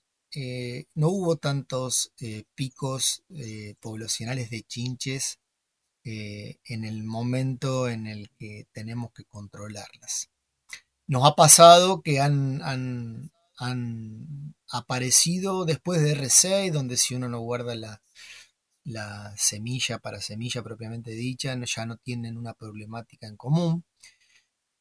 no 0.95 1.07
hubo 1.07 1.37
tantos 1.37 2.11
picos 2.55 3.23
poblacionales 3.79 4.49
de 4.49 4.63
chinches 4.63 5.39
en 6.05 6.83
el 6.85 7.03
momento 7.03 7.89
en 7.89 8.07
el 8.07 8.29
que 8.37 8.67
tenemos 8.71 9.11
que 9.11 9.25
controlarlas. 9.25 10.29
Nos 11.07 11.25
ha 11.25 11.35
pasado 11.35 12.01
que 12.01 12.19
han, 12.19 13.31
aparecido 14.69 15.65
después 15.65 16.01
de 16.01 16.15
R6, 16.17 16.71
donde 16.71 16.97
si 16.97 17.15
uno 17.15 17.29
no 17.29 17.39
guarda 17.39 17.75
la, 18.83 19.33
semilla 19.37 19.99
para 19.99 20.21
semilla 20.21 20.61
propiamente 20.63 21.11
dicha, 21.11 21.55
ya 21.65 21.85
no 21.85 21.97
tienen 21.97 22.37
una 22.37 22.53
problemática 22.53 23.27
en 23.27 23.37
común. 23.37 23.83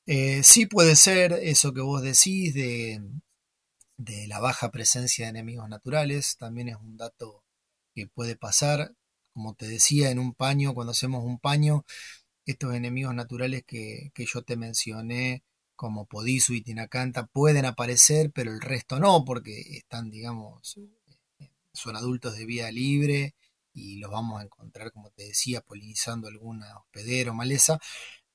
Eh, 0.07 0.43
sí 0.43 0.67
puede 0.67 0.97
ser 0.97 1.33
eso 1.33 1.73
que 1.73 1.81
vos 1.81 2.03
decís 2.03 2.53
de, 2.55 3.03
de 3.97 4.27
la 4.27 4.41
baja 4.41 4.71
presencia 4.71 5.27
de 5.27 5.31
enemigos 5.31 5.69
naturales, 5.69 6.37
también 6.37 6.69
es 6.69 6.77
un 6.77 6.97
dato 6.97 7.45
que 7.95 8.07
puede 8.07 8.37
pasar. 8.37 8.95
Como 9.35 9.55
te 9.55 9.69
decía, 9.69 10.11
en 10.11 10.19
un 10.19 10.35
paño, 10.35 10.75
cuando 10.75 10.93
hacemos 10.93 11.25
un 11.25 11.39
paño, 11.39 11.85
estos 12.47 12.75
enemigos 12.75 13.15
naturales 13.15 13.65
que, 13.67 14.11
que 14.15 14.27
yo 14.27 14.43
te 14.43 14.57
mencioné, 14.57 15.43
como 15.77 16.07
Podisu 16.07 16.55
y 16.55 16.63
Tinacanta 16.63 17.27
pueden 17.27 17.65
aparecer, 17.67 18.31
pero 18.33 18.53
el 18.53 18.61
resto 18.61 19.01
no, 19.01 19.25
porque 19.25 19.61
están, 19.77 20.11
digamos, 20.11 20.79
son 21.73 21.97
adultos 21.97 22.37
de 22.37 22.47
vida 22.47 22.71
libre 22.71 23.35
y 23.73 23.97
los 23.97 24.11
vamos 24.11 24.41
a 24.41 24.45
encontrar, 24.45 24.93
como 24.93 25.11
te 25.11 25.25
decía, 25.25 25.61
polinizando 25.61 26.29
alguna 26.29 26.79
hospedera 26.79 27.33
o 27.33 27.35
maleza. 27.35 27.79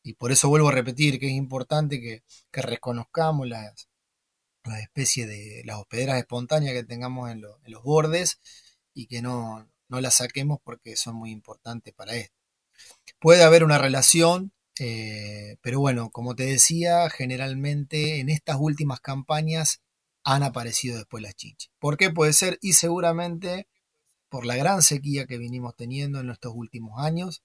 Y 0.03 0.13
por 0.13 0.31
eso 0.31 0.49
vuelvo 0.49 0.69
a 0.69 0.73
repetir 0.73 1.19
que 1.19 1.27
es 1.27 1.33
importante 1.33 2.01
que, 2.01 2.23
reconozcamos 2.51 3.47
las, 3.47 3.89
las 4.65 4.79
especies 4.81 5.27
de 5.27 5.63
las 5.65 5.77
hospederas 5.79 6.17
espontáneas 6.19 6.73
que 6.73 6.83
tengamos 6.83 7.31
en, 7.31 7.43
en 7.63 7.71
los 7.71 7.83
bordes 7.83 8.39
y 8.93 9.07
que 9.07 9.21
no, 9.21 9.69
no 9.89 10.01
las 10.01 10.15
saquemos 10.17 10.59
porque 10.63 10.95
son 10.95 11.15
muy 11.15 11.31
importantes 11.31 11.93
para 11.93 12.15
esto. 12.15 12.35
Puede 13.19 13.43
haber 13.43 13.63
una 13.63 13.77
relación 13.77 14.53
eh, 14.79 15.57
pero 15.61 15.79
bueno, 15.79 16.09
como 16.09 16.35
te 16.35 16.45
decía, 16.45 17.09
generalmente 17.09 18.19
en 18.19 18.29
estas 18.29 18.57
últimas 18.59 19.01
campañas 19.01 19.81
han 20.23 20.43
aparecido 20.43 20.97
después 20.97 21.21
las 21.21 21.35
chinches. 21.35 21.71
¿Por 21.79 21.97
qué 21.97 22.11
puede 22.11 22.33
ser? 22.33 22.57
Y 22.61 22.73
seguramente 22.73 23.67
por 24.29 24.45
la 24.45 24.55
gran 24.55 24.81
sequía 24.83 25.25
que 25.27 25.37
vinimos 25.37 25.75
teniendo 25.75 26.19
en 26.21 26.29
estos 26.29 26.53
últimos 26.55 27.01
años. 27.03 27.43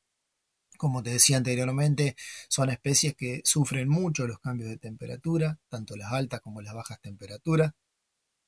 Como 0.78 1.02
te 1.02 1.11
decía 1.11 1.37
anteriormente, 1.38 2.16
son 2.48 2.70
especies 2.70 3.14
que 3.16 3.42
sufren 3.44 3.88
mucho 3.88 4.26
los 4.26 4.40
cambios 4.40 4.70
de 4.70 4.78
temperatura, 4.78 5.59
tanto 5.68 5.96
las 5.96 6.12
altas 6.12 6.40
como 6.40 6.62
las 6.62 6.74
bajas 6.74 7.00
temperaturas. 7.00 7.72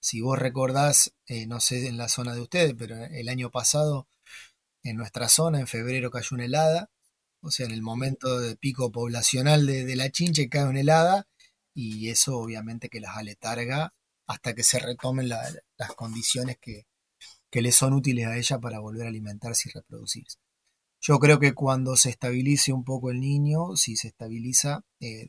Si 0.06 0.20
vos 0.20 0.38
recordás, 0.38 1.14
eh, 1.26 1.46
no 1.46 1.60
sé 1.60 1.88
en 1.88 1.96
la 1.96 2.08
zona 2.08 2.34
de 2.34 2.40
ustedes, 2.40 2.74
pero 2.78 2.96
el 2.96 3.28
año 3.28 3.50
pasado 3.50 4.08
en 4.84 4.96
nuestra 4.96 5.28
zona, 5.28 5.60
en 5.60 5.66
febrero 5.66 6.10
cayó 6.10 6.28
una 6.32 6.44
helada 6.44 6.90
o 7.46 7.50
sea, 7.52 7.66
en 7.66 7.72
el 7.72 7.82
momento 7.82 8.40
de 8.40 8.56
pico 8.56 8.90
poblacional 8.90 9.66
de, 9.66 9.94
la 9.94 10.10
chinche 10.10 10.48
cae 10.48 10.64
una 10.64 10.80
helada 10.80 11.28
y 11.74 12.08
eso 12.08 12.38
obviamente 12.38 12.88
que 12.88 13.00
las 13.00 13.16
aletarga 13.16 13.94
hasta 14.26 14.54
que 14.54 14.64
se 14.64 14.80
retomen 14.80 15.28
las 15.28 15.94
condiciones 15.96 16.58
que, 16.60 16.86
que 17.50 17.62
le 17.62 17.70
son 17.70 17.92
útiles 17.92 18.26
a 18.26 18.36
ella 18.36 18.58
para 18.58 18.80
volver 18.80 19.06
a 19.06 19.10
alimentarse 19.10 19.68
y 19.68 19.72
reproducirse. 19.72 20.38
Yo 21.00 21.20
creo 21.20 21.38
que 21.38 21.54
cuando 21.54 21.96
se 21.96 22.10
estabilice 22.10 22.72
un 22.72 22.82
poco 22.82 23.10
el 23.12 23.20
niño, 23.20 23.76
si 23.76 23.94
se 23.94 24.08
estabiliza, 24.08 24.82
eh, 24.98 25.28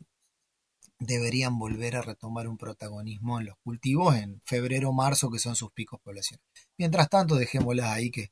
deberían 1.00 1.60
volver 1.60 1.96
a 1.96 2.02
retomar 2.02 2.48
un 2.48 2.58
protagonismo 2.58 3.40
en 3.40 3.48
los 3.48 3.58
cultivos 3.58 4.16
en 4.16 4.42
febrero 4.46 4.94
marzo, 4.94 5.30
que 5.30 5.40
son 5.40 5.56
sus 5.56 5.72
picos 5.72 6.00
poblacionales. 6.02 6.48
Mientras 6.78 7.10
tanto, 7.10 7.36
dejémoslas 7.36 7.88
ahí 7.88 8.12
que, 8.12 8.32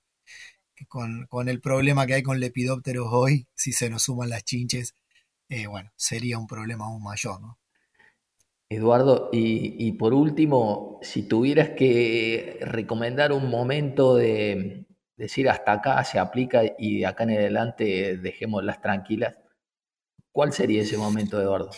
con, 0.87 1.27
el 1.47 1.61
problema 1.61 2.05
que 2.05 2.15
hay 2.15 2.23
con 2.23 2.39
lepidópteros 2.39 3.07
hoy, 3.11 3.47
si 3.55 3.71
se 3.71 3.89
nos 3.89 4.03
suman 4.03 4.29
las 4.29 4.43
chinches, 4.43 4.95
eh, 5.49 5.67
bueno, 5.67 5.91
sería 5.95 6.37
un 6.37 6.47
problema 6.47 6.85
aún 6.85 7.03
mayor, 7.03 7.39
¿no? 7.41 7.59
Eduardo, 8.67 9.29
y, 9.31 9.91
por 9.91 10.15
último, 10.15 10.99
si 11.03 11.27
tuvieras 11.27 11.69
que 11.69 12.57
recomendar 12.61 13.31
un 13.31 13.47
momento 13.47 14.15
de 14.15 14.87
decir 15.15 15.47
hasta 15.49 15.73
acá 15.73 16.03
se 16.03 16.17
aplica 16.17 16.63
y 16.77 16.99
de 16.99 17.05
acá 17.05 17.25
en 17.25 17.31
adelante 17.31 18.17
dejémoslas 18.17 18.81
tranquilas, 18.81 19.37
¿cuál 20.31 20.51
sería 20.51 20.81
ese 20.81 20.97
momento, 20.97 21.39
Eduardo? 21.39 21.69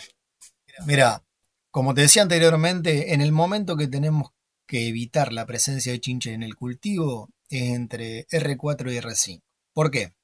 Mira, 0.86 1.24
como 1.70 1.94
te 1.94 2.02
decía 2.02 2.22
anteriormente, 2.22 3.12
en 3.14 3.20
el 3.20 3.32
momento 3.32 3.76
que 3.76 3.88
tenemos 3.88 4.30
que 4.66 4.88
evitar 4.88 5.32
la 5.32 5.46
presencia 5.46 5.92
de 5.92 6.00
chinches 6.00 6.34
en 6.34 6.42
el 6.42 6.56
cultivo, 6.56 7.30
entre 7.50 8.26
R4 8.28 8.92
y 8.92 8.98
R5. 8.98 9.42
¿Por 9.72 9.90
qué? 9.90 10.14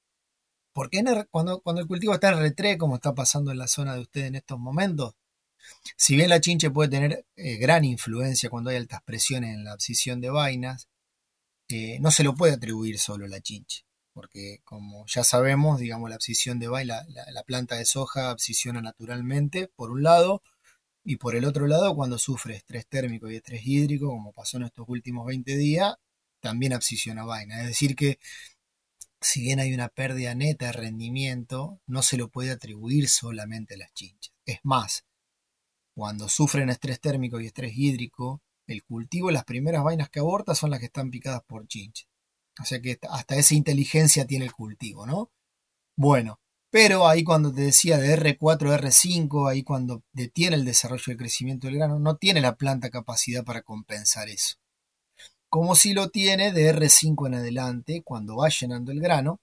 Porque 0.72 1.02
cuando, 1.30 1.60
cuando 1.60 1.82
el 1.82 1.88
cultivo 1.88 2.14
está 2.14 2.30
en 2.30 2.38
R3, 2.38 2.76
como 2.76 2.96
está 2.96 3.14
pasando 3.14 3.52
en 3.52 3.58
la 3.58 3.68
zona 3.68 3.94
de 3.94 4.00
ustedes 4.00 4.26
en 4.28 4.34
estos 4.34 4.58
momentos, 4.58 5.14
si 5.96 6.16
bien 6.16 6.28
la 6.28 6.40
chinche 6.40 6.70
puede 6.70 6.90
tener 6.90 7.26
eh, 7.36 7.56
gran 7.56 7.84
influencia 7.84 8.50
cuando 8.50 8.70
hay 8.70 8.76
altas 8.76 9.02
presiones 9.04 9.54
en 9.54 9.64
la 9.64 9.72
abscisión 9.72 10.20
de 10.20 10.30
vainas, 10.30 10.88
eh, 11.68 11.98
no 12.00 12.10
se 12.10 12.24
lo 12.24 12.34
puede 12.34 12.54
atribuir 12.54 12.98
solo 12.98 13.24
a 13.24 13.28
la 13.28 13.40
chinche, 13.40 13.84
porque 14.14 14.61
como 14.64 15.05
ya 15.07 15.24
sabemos, 15.24 15.81
digamos, 15.81 16.09
la 16.09 16.16
abscisión 16.16 16.59
de 16.59 16.68
vaina, 16.68 17.05
la, 17.09 17.42
planta 17.42 17.77
de 17.77 17.85
soja 17.85 18.31
abscisiona 18.31 18.81
naturalmente, 18.81 19.68
por 19.77 19.90
un 19.90 20.03
lado, 20.05 20.42
y 21.05 21.16
por 21.16 21.37
el 21.37 21.44
otro 21.44 21.66
lado, 21.66 21.94
cuando 21.94 22.18
sufre 22.18 22.57
estrés 22.57 22.87
térmico 22.87 23.31
y 23.31 23.37
estrés 23.37 23.66
hídrico, 23.66 24.09
como 24.09 24.33
pasó 24.33 24.57
en 24.57 24.64
estos 24.64 24.88
últimos 24.88 25.27
20 25.27 25.57
días, 25.57 25.96
también 26.40 26.72
abscisiona 26.72 27.24
vaina. 27.24 27.61
Es 27.61 27.66
decir, 27.68 27.96
que 27.96 28.18
si 29.20 29.42
bien 29.42 29.61
hay 29.61 29.74
una 29.74 29.88
pérdida 29.88 30.35
neta 30.35 30.66
de 30.66 30.72
rendimiento, 30.72 31.81
no 31.87 32.03
se 32.03 32.16
lo 32.16 32.29
puede 32.29 32.53
atribuir 32.53 33.09
solamente 33.09 33.74
a 33.74 33.79
las 33.79 33.92
chinchas. 33.94 34.35
Es 34.46 34.61
más, 34.62 35.05
cuando 35.94 36.29
sufren 36.29 36.70
estrés 36.70 37.00
térmico 37.00 37.40
y 37.40 37.46
estrés 37.46 37.72
hídrico, 37.77 38.42
el 38.66 38.83
cultivo, 38.85 39.31
las 39.31 39.44
primeras 39.44 39.85
vainas 39.85 40.09
que 40.11 40.20
aborta 40.20 40.55
son 40.55 40.70
las 40.70 40.81
que 40.81 40.87
están 40.87 41.11
picadas 41.11 41.42
por 41.46 41.66
chinches. 41.66 42.09
O 42.60 42.64
sea 42.64 42.80
que 42.80 42.98
hasta 43.10 43.36
esa 43.36 43.54
inteligencia 43.54 44.26
tiene 44.26 44.44
el 44.46 44.52
cultivo, 44.52 45.06
¿no? 45.06 45.30
Bueno, 45.96 46.40
pero 46.70 47.08
ahí 47.08 47.24
cuando 47.24 47.52
te 47.52 47.62
decía 47.62 47.98
de 47.98 48.16
R4 48.16 48.72
a 48.72 48.78
R5, 48.78 49.48
ahí 49.50 49.62
cuando 49.64 50.02
detiene 50.12 50.56
el 50.56 50.64
desarrollo 50.64 51.12
y 51.12 51.16
crecimiento 51.16 51.66
del 51.66 51.76
grano, 51.76 51.98
no 51.98 52.16
tiene 52.16 52.40
la 52.40 52.56
planta 52.56 52.90
capacidad 52.90 53.44
para 53.44 53.62
compensar 53.62 54.28
eso 54.28 54.56
como 55.54 55.76
si 55.76 55.94
lo 55.94 56.08
tiene 56.10 56.52
de 56.52 56.74
R5 56.74 57.28
en 57.28 57.34
adelante, 57.34 58.02
cuando 58.02 58.38
va 58.38 58.48
llenando 58.48 58.90
el 58.90 58.98
grano, 58.98 59.40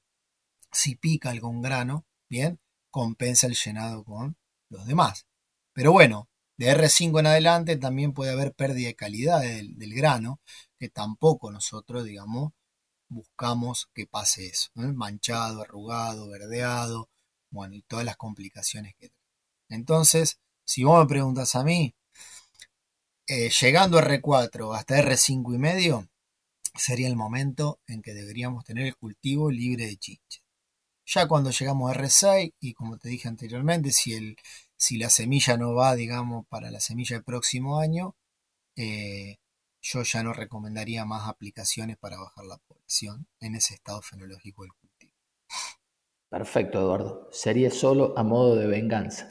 si 0.70 0.98
pica 0.98 1.30
algún 1.30 1.62
grano, 1.62 2.06
bien, 2.28 2.60
compensa 2.90 3.48
el 3.48 3.56
llenado 3.56 4.04
con 4.04 4.36
los 4.68 4.86
demás. 4.86 5.26
Pero 5.72 5.94
bueno, 5.94 6.28
de 6.58 6.76
R5 6.76 7.22
en 7.22 7.28
adelante 7.28 7.78
también 7.78 8.12
puede 8.12 8.34
haber 8.34 8.54
pérdida 8.54 8.88
de 8.88 8.96
calidad 8.96 9.40
del, 9.40 9.94
grano, 9.96 10.42
que 10.78 10.90
tampoco 10.90 11.50
nosotros, 11.50 12.04
digamos, 12.04 12.52
buscamos 13.12 13.90
que 13.94 14.08
pase 14.08 14.48
eso. 14.48 14.70
Manchado, 14.76 15.62
arrugado, 15.62 16.30
verdeado, 16.30 17.10
bueno, 17.52 17.76
y 17.76 17.82
todas 17.84 18.06
las 18.06 18.18
complicaciones 18.18 18.96
que 18.98 19.10
trae. 19.10 19.22
Entonces, 19.70 20.40
si 20.66 20.84
vos 20.84 21.00
me 21.04 21.08
preguntas 21.08 21.56
a 21.56 21.64
mí, 21.64 21.94
eh, 23.28 23.50
llegando 23.62 23.98
a 23.98 24.02
R4 24.04 24.76
hasta 24.76 24.98
R5 24.98 25.56
y 25.56 25.58
medio, 25.58 26.10
sería 26.76 27.08
el 27.08 27.16
momento 27.16 27.80
en 27.88 28.02
que 28.02 28.14
deberíamos 28.14 28.66
tener 28.66 28.88
el 28.88 28.96
cultivo 28.96 29.52
libre 29.52 29.86
de 29.86 29.98
chinches. 29.98 30.44
Ya 31.06 31.28
cuando 31.28 31.52
llegamos 31.52 31.92
a 31.92 31.96
R6, 31.96 32.54
y 32.60 32.74
como 32.74 32.98
te 32.98 33.10
dije 33.10 33.28
anteriormente, 33.28 33.92
si, 33.92 34.14
el, 34.14 34.38
si 34.78 34.98
la 34.98 35.10
semilla 35.10 35.58
no 35.58 35.74
va, 35.74 35.96
digamos, 35.96 36.46
para 36.48 36.72
la 36.72 36.80
semilla 36.80 37.18
del 37.18 37.26
próximo 37.26 37.80
año, 37.80 38.16
eh, 38.76 39.38
yo 39.82 40.04
ya 40.04 40.24
no 40.24 40.34
recomendaría 40.34 41.06
más 41.06 41.28
aplicaciones 41.28 41.98
para 41.98 42.20
bajar 42.20 42.46
la 42.46 42.58
población 42.58 43.28
en 43.40 43.56
ese 43.56 43.74
estado 43.74 44.02
fenológico 44.02 44.64
del 44.64 44.74
cultivo. 44.74 45.14
Perfecto, 46.30 46.80
Eduardo. 46.80 47.28
Sería 47.32 47.72
solo 47.72 48.18
a 48.18 48.24
modo 48.24 48.56
de 48.56 48.68
venganza. 48.68 49.28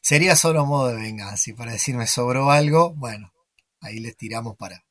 Sería 0.00 0.36
solo 0.36 0.60
a 0.60 0.64
modo 0.64 0.88
de 0.88 0.96
venganza. 0.96 1.50
Y 1.50 1.54
para 1.54 1.72
decirme 1.72 2.06
sobró 2.06 2.50
algo, 2.50 2.94
bueno, 2.94 3.32
ahí 3.80 3.98
les 3.98 4.16
tiramos 4.16 4.56
para, 4.56 4.84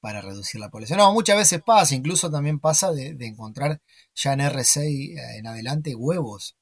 para 0.00 0.20
reducir 0.20 0.60
la 0.60 0.70
población. 0.70 0.98
No, 0.98 1.12
muchas 1.12 1.36
veces 1.36 1.62
pasa, 1.62 1.94
incluso 1.94 2.30
también 2.30 2.60
pasa 2.60 2.92
de, 2.92 3.16
encontrar 3.26 3.82
ya 4.14 4.32
en 4.32 4.40
R6 4.40 4.78
eh, 4.78 5.38
en 5.38 5.46
adelante 5.48 5.94
huevos. 5.94 6.56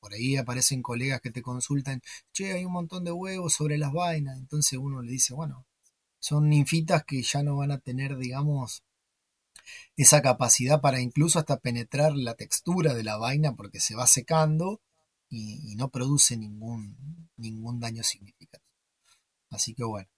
Por 0.00 0.12
ahí 0.12 0.36
aparecen 0.36 0.82
colegas 0.82 1.20
que 1.20 1.30
te 1.30 1.42
consultan, 1.42 2.02
che, 2.32 2.52
hay 2.52 2.64
un 2.64 2.72
montón 2.72 3.04
de 3.04 3.12
huevos 3.12 3.54
sobre 3.54 3.78
las 3.78 3.92
vainas. 3.92 4.36
Entonces 4.38 4.78
uno 4.78 5.02
le 5.02 5.12
dice, 5.12 5.34
bueno, 5.34 5.67
son 6.20 6.48
ninfitas 6.48 7.04
que 7.04 7.22
ya 7.22 7.42
no 7.42 7.56
van 7.56 7.70
a 7.70 7.78
tener, 7.78 8.16
digamos, 8.16 8.82
esa 9.96 10.22
capacidad 10.22 10.80
para 10.80 11.00
incluso 11.00 11.38
hasta 11.38 11.58
penetrar 11.58 12.14
la 12.14 12.34
textura 12.34 12.94
de 12.94 13.04
la 13.04 13.16
vaina 13.16 13.54
porque 13.54 13.80
se 13.80 13.94
va 13.94 14.06
secando 14.06 14.80
y, 15.30 15.74
no 15.76 15.90
produce 15.90 16.36
ningún, 16.36 16.96
ningún 17.36 17.80
daño 17.80 18.02
significativo. 18.02 18.64
Así 19.50 19.74
que 19.74 19.84
bueno, 19.84 20.08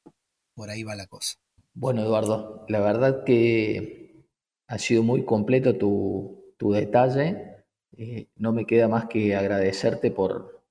por 0.55 0.71
ahí 0.71 0.83
va 0.83 0.95
la 0.95 1.07
cosa. 1.07 1.37
Bueno, 1.75 2.03
Eduardo, 2.03 2.65
la 2.69 2.81
verdad 2.81 3.25
que 3.25 4.25
ha 4.67 4.79
sido 4.79 5.03
muy 5.03 5.25
completo 5.25 5.77
tu, 5.77 6.55
tu 6.57 6.73
detalle. 6.73 7.65
Eh, 7.97 8.29
no 8.37 8.53
me 8.53 8.67
queda 8.67 8.89
más 8.89 9.07
que 9.07 9.35
agradecerte 9.35 10.11
por, 10.11 10.63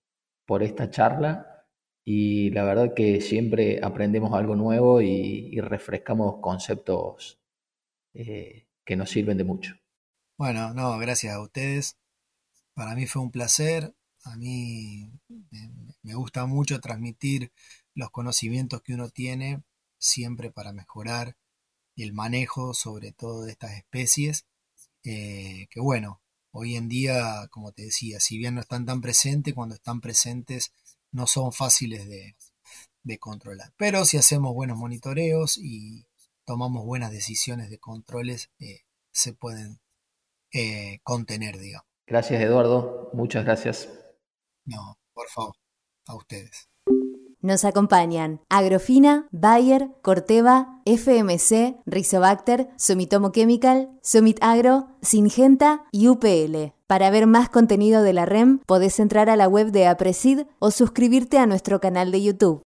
por 0.45 0.63
esta 0.63 0.89
charla 0.89 1.48
y 2.11 2.49
la 2.49 2.63
verdad 2.63 2.95
que 2.95 3.21
siempre 3.21 3.81
aprendemos 3.83 4.33
algo 4.33 4.55
nuevo 4.55 4.99
y, 4.99 5.61
refrescamos 5.61 6.41
conceptos 6.41 7.39
eh, 8.15 8.65
que 8.83 8.95
nos 8.95 9.11
sirven 9.11 9.37
de 9.37 9.43
mucho. 9.43 9.75
Bueno, 10.35 10.73
no, 10.73 10.97
gracias 10.97 11.35
a 11.35 11.39
ustedes. 11.39 11.99
Para 12.73 12.95
mí 12.95 13.05
fue 13.05 13.21
un 13.21 13.29
placer. 13.29 13.93
A 14.23 14.35
mí 14.37 15.11
me 16.01 16.15
gusta 16.15 16.47
mucho 16.47 16.79
transmitir 16.79 17.51
los 17.93 18.09
conocimientos 18.09 18.81
que 18.81 18.95
uno 18.95 19.09
tiene 19.09 19.61
siempre 19.99 20.49
para 20.49 20.73
mejorar 20.73 21.37
el 21.95 22.13
manejo 22.13 22.73
sobre 22.73 23.11
todo 23.11 23.43
de 23.43 23.51
estas 23.51 23.73
especies. 23.73 24.47
Eh, 25.03 25.67
que 25.69 25.79
bueno, 25.79 26.23
hoy 26.49 26.75
en 26.75 26.89
día, 26.89 27.47
como 27.51 27.71
te 27.71 27.83
decía, 27.83 28.19
si 28.19 28.39
bien 28.39 28.55
no 28.55 28.61
están 28.61 28.87
tan 28.87 28.99
presentes, 28.99 29.53
cuando 29.53 29.75
están 29.75 30.01
presentes 30.01 30.73
no 31.11 31.27
son 31.27 31.51
fáciles 31.51 32.07
de, 32.07 32.35
controlar. 33.19 33.73
Pero 33.75 34.05
si 34.05 34.17
hacemos 34.17 34.53
buenos 34.53 34.77
monitoreos 34.77 35.57
y 35.57 36.05
tomamos 36.45 36.85
buenas 36.85 37.11
decisiones 37.11 37.71
de 37.71 37.79
controles, 37.79 38.51
eh, 38.59 38.81
se 39.11 39.33
pueden 39.33 39.79
eh, 40.53 40.99
contener, 41.01 41.57
digamos. 41.57 41.87
Gracias, 42.05 42.39
Eduardo. 42.39 43.09
Muchas 43.13 43.45
gracias. 43.45 43.89
No, 44.65 44.99
por 45.13 45.27
favor, 45.29 45.55
a 46.05 46.15
ustedes. 46.15 46.69
Nos 47.41 47.63
acompañan 47.63 48.41
Agrofina, 48.49 49.29
Bayer, 49.31 49.89
Corteva, 50.01 50.81
FMC, 50.85 51.77
Rizobacter, 51.85 52.69
Sumitomo 52.77 53.31
Chemical, 53.31 53.97
Sumit 54.03 54.37
Agro, 54.41 54.89
Singenta 55.01 55.85
y 55.91 56.09
UPL. 56.09 56.73
Para 56.89 57.11
ver 57.11 57.27
más 57.27 57.49
contenido 57.49 58.01
de 58.01 58.13
la 58.13 58.25
REM, 58.25 58.61
podés 58.65 58.99
entrar 58.99 59.29
a 59.29 59.35
la 59.35 59.47
web 59.47 59.69
de 59.69 59.85
Apresid 59.85 60.47
o 60.57 60.71
suscribirte 60.71 61.37
a 61.37 61.45
nuestro 61.45 61.79
canal 61.79 62.11
de 62.11 62.23
YouTube. 62.23 62.63